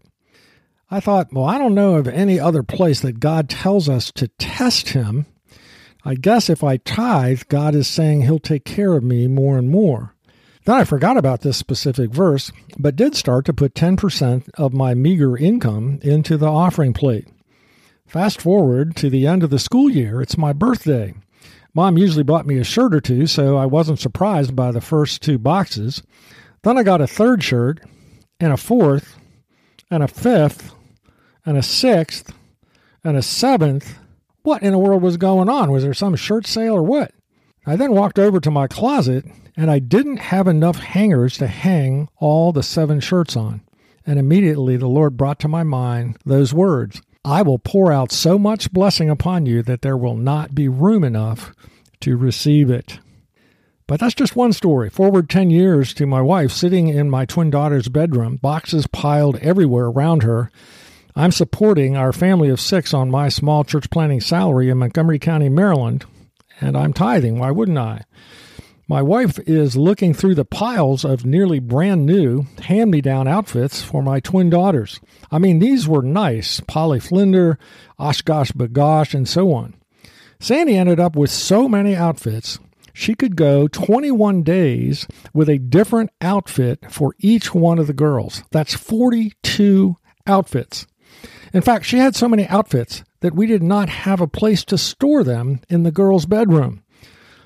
I 0.94 1.00
thought, 1.00 1.32
well, 1.32 1.46
I 1.46 1.58
don't 1.58 1.74
know 1.74 1.96
of 1.96 2.10
any 2.10 2.38
other 2.38 2.64
place 2.64 3.00
that 3.00 3.22
God 3.22 3.50
tells 3.50 3.88
us 3.88 4.12
to 4.12 4.28
test 4.28 4.90
Him. 4.90 5.26
I 6.04 6.16
guess 6.16 6.50
if 6.50 6.66
I 6.66 6.78
tithe, 6.78 7.44
God 7.48 7.76
is 7.76 7.88
saying 7.88 8.24
He'll 8.24 8.40
take 8.40 8.66
care 8.66 8.98
of 8.98 9.04
me 9.04 9.28
more 9.28 9.58
and 9.58 9.70
more. 9.70 10.14
Then 10.66 10.76
I 10.76 10.84
forgot 10.84 11.16
about 11.16 11.42
this 11.42 11.56
specific 11.56 12.12
verse, 12.12 12.52
but 12.78 12.98
did 12.98 13.16
start 13.16 13.46
to 13.46 13.54
put 13.54 13.74
10% 13.74 14.50
of 14.56 14.74
my 14.74 14.94
meager 14.94 15.38
income 15.38 16.00
into 16.04 16.36
the 16.36 16.52
offering 16.52 16.92
plate. 16.92 17.28
Fast 18.06 18.42
forward 18.42 18.94
to 18.98 19.10
the 19.10 19.26
end 19.26 19.44
of 19.44 19.50
the 19.50 19.60
school 19.60 19.90
year, 19.90 20.22
it's 20.22 20.38
my 20.38 20.52
birthday. 20.52 21.14
Mom 21.74 21.98
usually 21.98 22.24
bought 22.24 22.46
me 22.46 22.58
a 22.58 22.66
shirt 22.66 22.94
or 22.94 23.00
two, 23.00 23.28
so 23.28 23.56
I 23.56 23.66
wasn't 23.66 24.00
surprised 24.00 24.58
by 24.58 24.72
the 24.72 24.82
first 24.82 25.22
two 25.22 25.38
boxes. 25.38 26.04
Then 26.64 26.78
I 26.78 26.84
got 26.84 27.00
a 27.00 27.08
third 27.08 27.42
shirt, 27.42 27.80
and 28.42 28.52
a 28.52 28.58
fourth, 28.58 29.18
and 29.90 30.04
a 30.04 30.08
fifth, 30.10 30.74
and 31.46 31.58
a 31.58 31.64
sixth, 31.64 32.34
and 33.04 33.18
a 33.18 33.22
seventh. 33.22 33.98
What 34.44 34.64
in 34.64 34.72
the 34.72 34.80
world 34.80 35.02
was 35.02 35.18
going 35.18 35.50
on? 35.50 35.72
Was 35.72 35.84
there 35.84 35.94
some 35.94 36.16
shirt 36.16 36.48
sale 36.48 36.76
or 36.76 36.84
what? 36.84 37.14
I 37.66 37.76
then 37.76 37.92
walked 37.92 38.18
over 38.18 38.40
to 38.40 38.50
my 38.50 38.68
closet 38.68 39.26
and 39.56 39.70
I 39.70 39.80
didn't 39.80 40.18
have 40.18 40.48
enough 40.48 40.78
hangers 40.78 41.38
to 41.38 41.48
hang 41.48 42.10
all 42.18 42.52
the 42.52 42.64
seven 42.64 43.00
shirts 43.00 43.36
on. 43.36 43.62
And 44.06 44.18
immediately 44.18 44.78
the 44.78 44.88
Lord 44.88 45.18
brought 45.18 45.40
to 45.42 45.48
my 45.48 45.64
mind 45.64 46.18
those 46.26 46.54
words 46.54 47.02
I 47.24 47.44
will 47.44 47.60
pour 47.60 47.92
out 47.92 48.12
so 48.12 48.40
much 48.40 48.72
blessing 48.72 49.10
upon 49.10 49.46
you 49.46 49.62
that 49.64 49.84
there 49.84 49.98
will 49.98 50.16
not 50.16 50.56
be 50.56 50.68
room 50.68 51.04
enough 51.04 51.54
to 52.00 52.18
receive 52.18 52.72
it. 52.72 53.00
But 53.86 54.00
that's 54.00 54.16
just 54.16 54.36
one 54.36 54.54
story. 54.54 54.90
Forward 54.90 55.30
10 55.30 55.52
years 55.52 55.94
to 55.96 56.08
my 56.08 56.22
wife 56.22 56.52
sitting 56.52 56.88
in 56.88 57.12
my 57.12 57.26
twin 57.26 57.52
daughter's 57.52 57.90
bedroom, 57.90 58.38
boxes 58.38 58.88
piled 58.88 59.36
everywhere 59.38 59.86
around 59.86 60.24
her. 60.24 60.50
I'm 61.16 61.32
supporting 61.32 61.98
our 61.98 62.14
family 62.14 62.50
of 62.50 62.62
six 62.62 62.94
on 62.94 63.12
my 63.12 63.30
small 63.30 63.64
church 63.64 63.90
planting 63.90 64.22
salary 64.22 64.70
in 64.70 64.78
Montgomery 64.78 65.20
County, 65.20 65.50
Maryland, 65.50 66.06
and 66.60 66.78
I'm 66.78 66.94
tithing. 66.94 67.40
Why 67.40 67.52
wouldn't 67.52 67.78
I? 67.78 68.04
My 68.88 69.02
wife 69.02 69.40
is 69.48 69.78
looking 69.78 70.14
through 70.14 70.36
the 70.36 70.46
piles 70.46 71.06
of 71.06 71.26
nearly 71.26 71.60
brand 71.60 72.06
new 72.06 72.46
hand 72.64 72.92
me 72.92 73.02
down 73.02 73.28
outfits 73.28 73.82
for 73.82 74.04
my 74.04 74.20
twin 74.20 74.50
daughters. 74.50 75.00
I 75.32 75.40
mean, 75.40 75.60
these 75.60 75.88
were 75.88 76.02
nice 76.02 76.60
Polly 76.62 77.00
Flinder, 77.00 77.58
OshKosh 78.00 78.54
B'gosh, 78.54 79.14
and 79.14 79.28
so 79.28 79.54
on. 79.54 79.76
Sandy 80.40 80.76
ended 80.76 81.00
up 81.00 81.16
with 81.16 81.30
so 81.30 81.70
many 81.70 81.96
outfits, 81.96 82.60
she 82.94 83.16
could 83.16 83.36
go 83.36 83.68
21 83.68 84.44
days 84.44 85.08
with 85.34 85.50
a 85.50 85.58
different 85.58 86.10
outfit 86.22 86.92
for 86.92 87.16
each 87.20 87.54
one 87.54 87.80
of 87.80 87.88
the 87.88 87.94
girls. 87.94 88.44
That's 88.52 88.74
42 88.74 89.98
outfits. 90.28 90.88
In 91.54 91.62
fact, 91.62 91.86
she 91.86 91.98
had 91.98 92.16
so 92.16 92.28
many 92.28 92.48
outfits 92.48 93.04
that 93.20 93.36
we 93.36 93.46
did 93.46 93.62
not 93.64 93.90
have 93.90 94.22
a 94.22 94.28
place 94.28 94.64
to 94.66 94.78
store 94.78 95.24
them 95.24 95.60
in 95.70 95.84
the 95.84 95.92
girls' 95.92 96.26
bedroom 96.26 96.82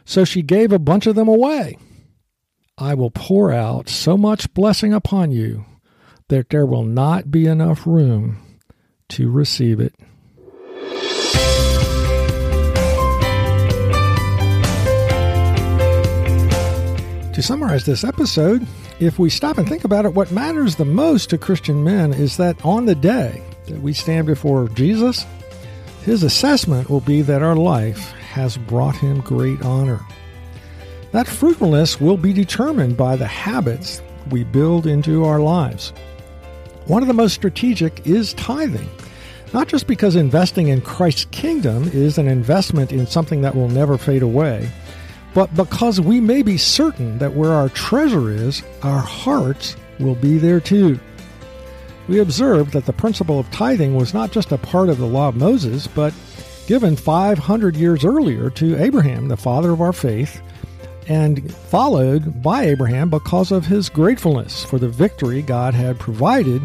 so 0.05 0.23
she 0.23 0.43
gave 0.43 0.71
a 0.71 0.79
bunch 0.79 1.07
of 1.07 1.15
them 1.15 1.27
away. 1.27 1.77
I 2.77 2.93
will 2.93 3.11
pour 3.11 3.51
out 3.51 3.89
so 3.89 4.15
much 4.15 4.53
blessing 4.53 4.93
upon 4.93 5.31
you 5.31 5.65
that 6.29 6.49
there 6.49 6.65
will 6.65 6.83
not 6.83 7.31
be 7.31 7.47
enough 7.47 7.85
room 7.85 8.37
to 9.09 9.29
receive 9.29 9.79
it. 9.79 9.93
To 17.33 17.41
summarize 17.41 17.85
this 17.85 18.05
episode, 18.05 18.65
if 18.99 19.19
we 19.19 19.29
stop 19.29 19.57
and 19.57 19.67
think 19.67 19.83
about 19.83 20.05
it, 20.05 20.13
what 20.13 20.31
matters 20.31 20.75
the 20.75 20.85
most 20.85 21.29
to 21.31 21.37
Christian 21.37 21.83
men 21.83 22.13
is 22.13 22.37
that 22.37 22.63
on 22.63 22.85
the 22.85 22.95
day 22.95 23.43
that 23.67 23.81
we 23.81 23.93
stand 23.93 24.27
before 24.27 24.67
Jesus, 24.69 25.25
his 26.03 26.23
assessment 26.23 26.89
will 26.89 27.01
be 27.01 27.21
that 27.21 27.41
our 27.41 27.55
life 27.55 28.11
has 28.11 28.57
brought 28.57 28.95
him 28.95 29.21
great 29.21 29.61
honor. 29.63 29.99
That 31.11 31.27
fruitfulness 31.27 31.99
will 32.01 32.17
be 32.17 32.33
determined 32.33 32.97
by 32.97 33.15
the 33.15 33.27
habits 33.27 34.01
we 34.29 34.43
build 34.43 34.85
into 34.85 35.23
our 35.23 35.39
lives. 35.39 35.93
One 36.87 37.01
of 37.01 37.07
the 37.07 37.13
most 37.13 37.33
strategic 37.33 38.05
is 38.05 38.33
tithing. 38.33 38.89
Not 39.53 39.67
just 39.67 39.87
because 39.87 40.15
investing 40.15 40.67
in 40.67 40.81
Christ's 40.81 41.25
kingdom 41.31 41.89
is 41.93 42.17
an 42.17 42.27
investment 42.27 42.91
in 42.91 43.07
something 43.07 43.41
that 43.41 43.55
will 43.55 43.69
never 43.69 43.97
fade 43.97 44.21
away, 44.21 44.69
but 45.33 45.53
because 45.55 45.99
we 45.99 46.19
may 46.19 46.41
be 46.41 46.57
certain 46.57 47.17
that 47.19 47.33
where 47.33 47.51
our 47.51 47.69
treasure 47.69 48.29
is, 48.31 48.63
our 48.83 48.99
hearts 48.99 49.75
will 49.99 50.15
be 50.15 50.37
there 50.37 50.59
too. 50.59 50.99
We 52.07 52.19
observed 52.19 52.73
that 52.73 52.85
the 52.85 52.93
principle 52.93 53.39
of 53.39 53.49
tithing 53.51 53.95
was 53.95 54.13
not 54.13 54.31
just 54.31 54.51
a 54.51 54.57
part 54.57 54.89
of 54.89 54.97
the 54.97 55.07
law 55.07 55.29
of 55.29 55.35
Moses, 55.35 55.87
but 55.87 56.13
given 56.67 56.95
500 56.95 57.75
years 57.75 58.05
earlier 58.05 58.49
to 58.51 58.81
Abraham, 58.81 59.27
the 59.27 59.37
father 59.37 59.71
of 59.71 59.81
our 59.81 59.93
faith, 59.93 60.41
and 61.07 61.53
followed 61.53 62.41
by 62.41 62.63
Abraham 62.63 63.09
because 63.09 63.51
of 63.51 63.65
his 63.65 63.89
gratefulness 63.89 64.63
for 64.63 64.79
the 64.79 64.89
victory 64.89 65.41
God 65.41 65.73
had 65.73 65.99
provided 65.99 66.61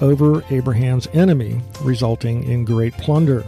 over 0.00 0.44
Abraham's 0.50 1.08
enemy, 1.12 1.60
resulting 1.82 2.44
in 2.44 2.64
great 2.64 2.94
plunder. 2.94 3.44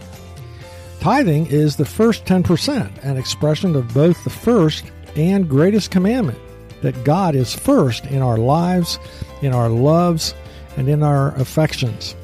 Tithing 1.00 1.46
is 1.46 1.76
the 1.76 1.84
first 1.84 2.24
10%, 2.24 3.04
an 3.04 3.16
expression 3.16 3.74
of 3.74 3.92
both 3.92 4.22
the 4.24 4.30
first 4.30 4.84
and 5.16 5.48
greatest 5.48 5.90
commandment 5.90 6.38
that 6.82 7.04
God 7.04 7.34
is 7.34 7.54
first 7.54 8.04
in 8.06 8.22
our 8.22 8.38
lives, 8.38 8.98
in 9.40 9.52
our 9.52 9.68
loves, 9.68 10.34
and 10.76 10.88
in 10.88 11.02
our 11.02 11.34
affections. 11.36 12.14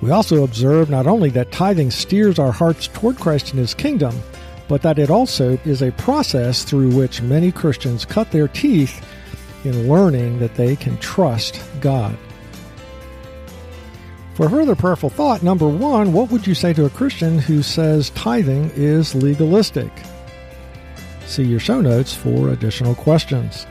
We 0.00 0.10
also 0.10 0.44
observe 0.44 0.88
not 0.88 1.06
only 1.06 1.30
that 1.30 1.52
tithing 1.52 1.90
steers 1.90 2.38
our 2.38 2.52
hearts 2.52 2.88
toward 2.88 3.18
Christ 3.18 3.50
and 3.50 3.58
His 3.58 3.74
kingdom, 3.74 4.18
but 4.68 4.82
that 4.82 4.98
it 4.98 5.10
also 5.10 5.58
is 5.64 5.82
a 5.82 5.92
process 5.92 6.64
through 6.64 6.90
which 6.90 7.22
many 7.22 7.52
Christians 7.52 8.04
cut 8.04 8.30
their 8.30 8.48
teeth 8.48 9.04
in 9.64 9.88
learning 9.88 10.38
that 10.38 10.54
they 10.54 10.76
can 10.76 10.96
trust 10.98 11.60
God. 11.80 12.16
For 14.34 14.48
further 14.48 14.74
prayerful 14.74 15.10
thought, 15.10 15.42
number 15.42 15.68
one, 15.68 16.12
what 16.14 16.30
would 16.30 16.46
you 16.46 16.54
say 16.54 16.72
to 16.72 16.86
a 16.86 16.90
Christian 16.90 17.38
who 17.38 17.62
says 17.62 18.10
tithing 18.10 18.70
is 18.74 19.14
legalistic? 19.14 19.90
See 21.26 21.44
your 21.44 21.60
show 21.60 21.80
notes 21.80 22.14
for 22.14 22.48
additional 22.48 22.94
questions. 22.94 23.66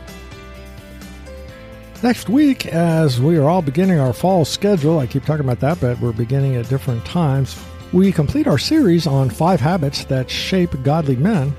Next 2.02 2.30
week, 2.30 2.66
as 2.68 3.20
we 3.20 3.36
are 3.36 3.50
all 3.50 3.62
beginning 3.62 4.00
our 4.00 4.14
fall 4.14 4.46
schedule, 4.46 5.00
I 5.00 5.08
keep 5.08 5.26
talking 5.26 5.44
about 5.44 5.60
that, 5.60 5.82
but 5.82 6.00
we're 6.00 6.14
beginning 6.14 6.56
at 6.56 6.70
different 6.70 7.04
times, 7.04 7.62
we 7.92 8.14
complete 8.14 8.48
our 8.48 8.58
series 8.58 9.06
on 9.06 9.30
five 9.30 9.60
habits 9.60 10.06
that 10.06 10.30
shape 10.30 10.72
godly 10.84 11.18
men 11.18 11.54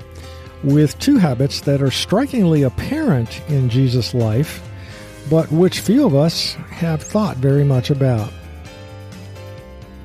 with 0.63 0.97
two 0.97 1.17
habits 1.17 1.61
that 1.61 1.83
are 1.83 1.91
strikingly 1.91 2.63
apparent 2.63 3.39
in 3.49 3.69
Jesus' 3.69 4.15
life, 4.15 4.67
but 5.29 5.51
which 5.51 5.81
few 5.81 6.07
of 6.07 6.15
us 6.15 6.55
have 6.71 7.03
thought 7.03 7.37
very 7.37 7.63
much 7.63 7.91
about. 7.91 8.33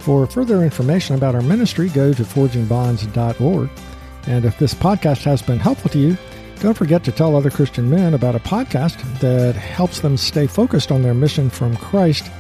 For 0.01 0.27
further 0.27 0.63
information 0.63 1.17
about 1.17 1.35
our 1.35 1.43
ministry, 1.43 1.89
go 1.89 2.13
to 2.13 2.23
forgingbonds.org. 2.25 3.71
And 4.27 4.45
if 4.45 4.59
this 4.59 4.75
podcast 4.75 5.23
has 5.25 5.41
been 5.41 5.61
helpful 5.61 5.91
to 5.93 5.99
you, 5.99 6.19
don't 6.61 6.75
forget 6.75 7.05
to 7.05 7.13
tell 7.13 7.37
other 7.37 7.51
Christian 7.51 7.89
men 7.91 8.15
about 8.15 8.35
a 8.35 8.41
podcast 8.41 8.97
that 9.21 9.55
helps 9.55 10.01
them 10.01 10.17
stay 10.17 10.47
focused 10.47 10.91
on 10.91 11.03
their 11.03 11.15
mission 11.15 11.51
from 11.51 11.77
Christ 11.77 12.31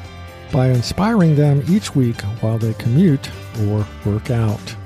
by 0.53 0.69
inspiring 0.69 1.37
them 1.37 1.63
each 1.69 1.95
week 1.95 2.21
while 2.41 2.59
they 2.59 2.75
commute 2.75 3.31
or 3.69 3.87
work 4.05 4.31
out. 4.31 4.77